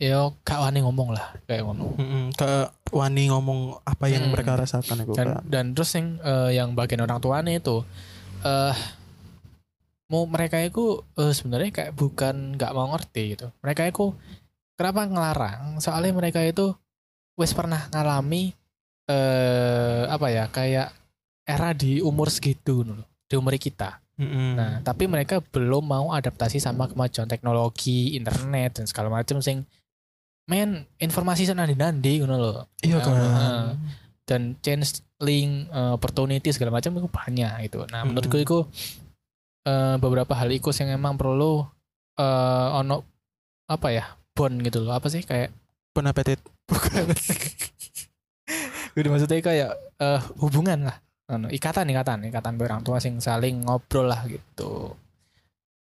ya 0.00 0.32
gak 0.40 0.60
wani 0.60 0.80
ngomong 0.80 1.12
lah 1.12 1.36
kayak 1.44 1.64
ngono. 1.64 1.96
Mm-mm, 1.96 2.24
ke 2.32 2.50
wani 2.92 3.28
ngomong 3.28 3.80
apa 3.84 4.08
yang 4.08 4.28
Hmm. 4.28 4.32
mereka 4.32 4.56
rasakan 4.56 5.04
itu 5.04 5.12
dan 5.12 5.44
dan 5.44 5.64
terus 5.72 5.92
yang 5.92 6.16
eh, 6.20 6.50
yang 6.56 6.72
bagian 6.72 7.04
orang 7.04 7.20
tuanya 7.20 7.52
itu 7.52 7.84
eh 8.40 8.76
mau 10.10 10.26
mereka 10.26 10.58
itu 10.58 11.00
eh, 11.16 11.30
sebenarnya 11.30 11.70
kayak 11.70 11.92
bukan 11.94 12.56
nggak 12.58 12.72
mau 12.74 12.90
ngerti 12.92 13.36
gitu. 13.36 13.46
Mereka 13.60 13.86
itu 13.88 14.10
kenapa 14.74 15.06
ngelarang? 15.06 15.60
Soalnya 15.78 16.12
mereka 16.12 16.40
itu 16.42 16.74
wes 17.36 17.52
pernah 17.52 17.86
ngalami 17.88 18.52
eh 19.04 20.02
apa 20.06 20.26
ya 20.30 20.46
kayak 20.48 20.92
era 21.42 21.74
di 21.74 21.98
umur 22.00 22.30
segitu 22.30 22.86
dulu 22.86 23.02
di 23.26 23.34
umur 23.34 23.54
kita 23.58 23.98
Mm-mm. 24.20 24.52
Nah, 24.52 24.72
tapi 24.84 25.08
mereka 25.08 25.40
belum 25.40 25.80
mau 25.80 26.12
adaptasi 26.12 26.60
sama 26.60 26.84
kemajuan 26.92 27.24
teknologi, 27.24 28.12
internet 28.12 28.76
dan 28.76 28.84
segala 28.84 29.08
macam 29.08 29.40
sing 29.40 29.64
men 30.44 30.84
informasi 31.00 31.48
sana 31.48 31.64
nandi 31.64 32.20
ngono 32.20 32.36
loh. 32.36 32.68
iya 32.84 33.00
Nah, 33.00 33.04
kan 33.06 33.14
heeh. 33.16 33.64
Dan 34.28 34.40
change 34.60 35.00
link 35.24 35.72
eh, 35.72 35.92
opportunity 35.96 36.52
segala 36.52 36.76
macam 36.76 37.00
itu 37.00 37.08
banyak 37.08 37.52
itu. 37.64 37.80
Nah, 37.88 38.04
menurutku 38.04 38.36
Mm-mm. 38.36 38.46
itu 38.46 38.58
eh, 39.64 39.96
beberapa 39.96 40.36
hal 40.36 40.52
itu 40.52 40.68
yang 40.84 41.00
emang 41.00 41.16
perlu 41.16 41.64
eh 42.20 42.68
ono 42.76 43.00
apa 43.72 43.88
ya? 43.88 44.04
Bond 44.36 44.60
gitu 44.68 44.84
loh. 44.84 44.92
Apa 44.92 45.08
sih 45.08 45.24
kayak 45.24 45.48
bon 45.96 46.04
appetit 46.04 46.44
bukan. 46.68 47.08
Udah 49.00 49.10
maksudnya 49.16 49.40
kayak 49.40 49.70
eh, 49.96 50.20
hubungan 50.36 50.92
lah. 50.92 51.00
Ono, 51.30 51.46
ikatan 51.46 51.86
ikatan 51.86 52.26
ikatan 52.26 52.54
orang 52.58 52.82
tua 52.82 52.98
sing 52.98 53.22
saling 53.22 53.62
ngobrol 53.62 54.10
lah 54.10 54.26
gitu. 54.26 54.98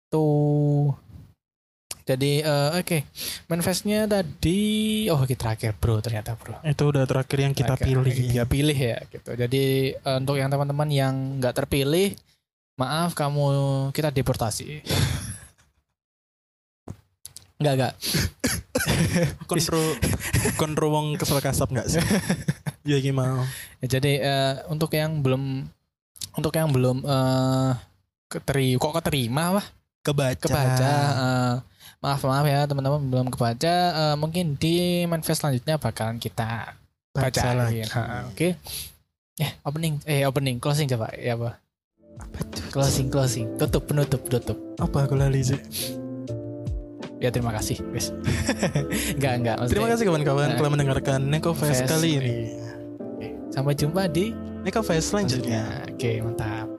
Tuh. 0.07 0.95
Jadi 2.03 2.43
eh, 2.43 2.71
oke. 2.79 2.99
Manifestnya 3.51 4.07
tadi 4.07 5.07
oh 5.11 5.23
kita 5.23 5.55
terakhir 5.55 5.75
bro 5.79 5.99
ternyata 6.03 6.35
bro. 6.35 6.59
itu 6.63 6.83
udah 6.83 7.05
terakhir 7.07 7.39
yang 7.43 7.55
kita 7.55 7.75
Terakhir, 7.75 7.87
pilih 8.03 8.15
Kita 8.15 8.45
pilih 8.47 8.79
ya 8.79 8.99
gitu. 9.11 9.31
Jadi 9.35 9.65
eh, 9.99 10.17
untuk 10.19 10.39
yang 10.39 10.51
teman-teman 10.51 10.89
yang 10.91 11.15
nggak 11.43 11.55
terpilih, 11.63 12.15
maaf 12.79 13.15
kamu 13.19 13.45
kita 13.91 14.15
deportasi. 14.15 14.83
Enggak 17.63 17.75
enggak. 17.79 17.95
kontrol 19.47 19.87
kontrol 20.61 20.91
wong 20.91 21.07
kesel 21.15 21.39
kasap 21.39 21.71
nggak 21.71 21.87
sih 21.87 22.03
ya 22.83 22.99
gimana 22.99 23.47
Ya, 23.83 23.99
jadi 23.99 24.13
eh, 24.23 24.55
untuk 24.71 24.95
yang 24.95 25.23
belum 25.27 25.67
untuk 26.39 26.55
yang 26.55 26.71
belum 26.71 27.03
eh 27.03 27.73
keteri 28.31 28.79
kok 28.81 28.95
keterima 29.03 29.59
wah? 29.59 29.67
Kebaca. 30.03 30.39
Kebaca 30.39 30.95
eh, 31.19 31.55
maaf 32.03 32.23
maaf 32.27 32.47
ya 32.47 32.67
teman-teman 32.67 33.03
belum 33.07 33.27
kebaca 33.31 33.75
eh, 33.91 34.17
mungkin 34.19 34.55
di 34.59 35.07
manifest 35.07 35.43
selanjutnya 35.43 35.79
bakalan 35.79 36.19
kita 36.23 36.79
baca 37.13 37.29
baca 37.29 37.49
lagi. 37.55 37.83
oke. 38.31 38.49
Ya 39.37 39.51
opening 39.67 39.99
eh 40.07 40.23
opening 40.25 40.63
closing 40.63 40.87
coba 40.91 41.11
ya 41.19 41.35
apa? 41.35 41.59
Closing 42.71 43.11
closing 43.11 43.59
tutup 43.59 43.91
penutup 43.91 44.23
tutup. 44.31 44.59
Apa 44.79 45.11
aku 45.11 45.19
lali 45.19 45.43
sih 45.43 45.59
ya 47.23 47.31
terima 47.31 47.55
kasih 47.55 47.79
wes. 47.95 48.11
Enggak 49.15 49.33
enggak 49.39 49.57
terima 49.71 49.87
kasih 49.95 50.05
kawan-kawan 50.11 50.59
telah 50.59 50.71
mendengarkan 50.75 51.23
Neko 51.31 51.55
Fest 51.55 51.87
Fest. 51.87 51.91
kali 51.95 52.19
ini 52.19 52.35
sampai 53.53 53.77
jumpa 53.77 54.09
di 54.09 54.33
Neko 54.65 54.81
Fest 54.81 55.13
selanjutnya. 55.13 55.85
Oke 55.93 56.25
mantap 56.25 56.72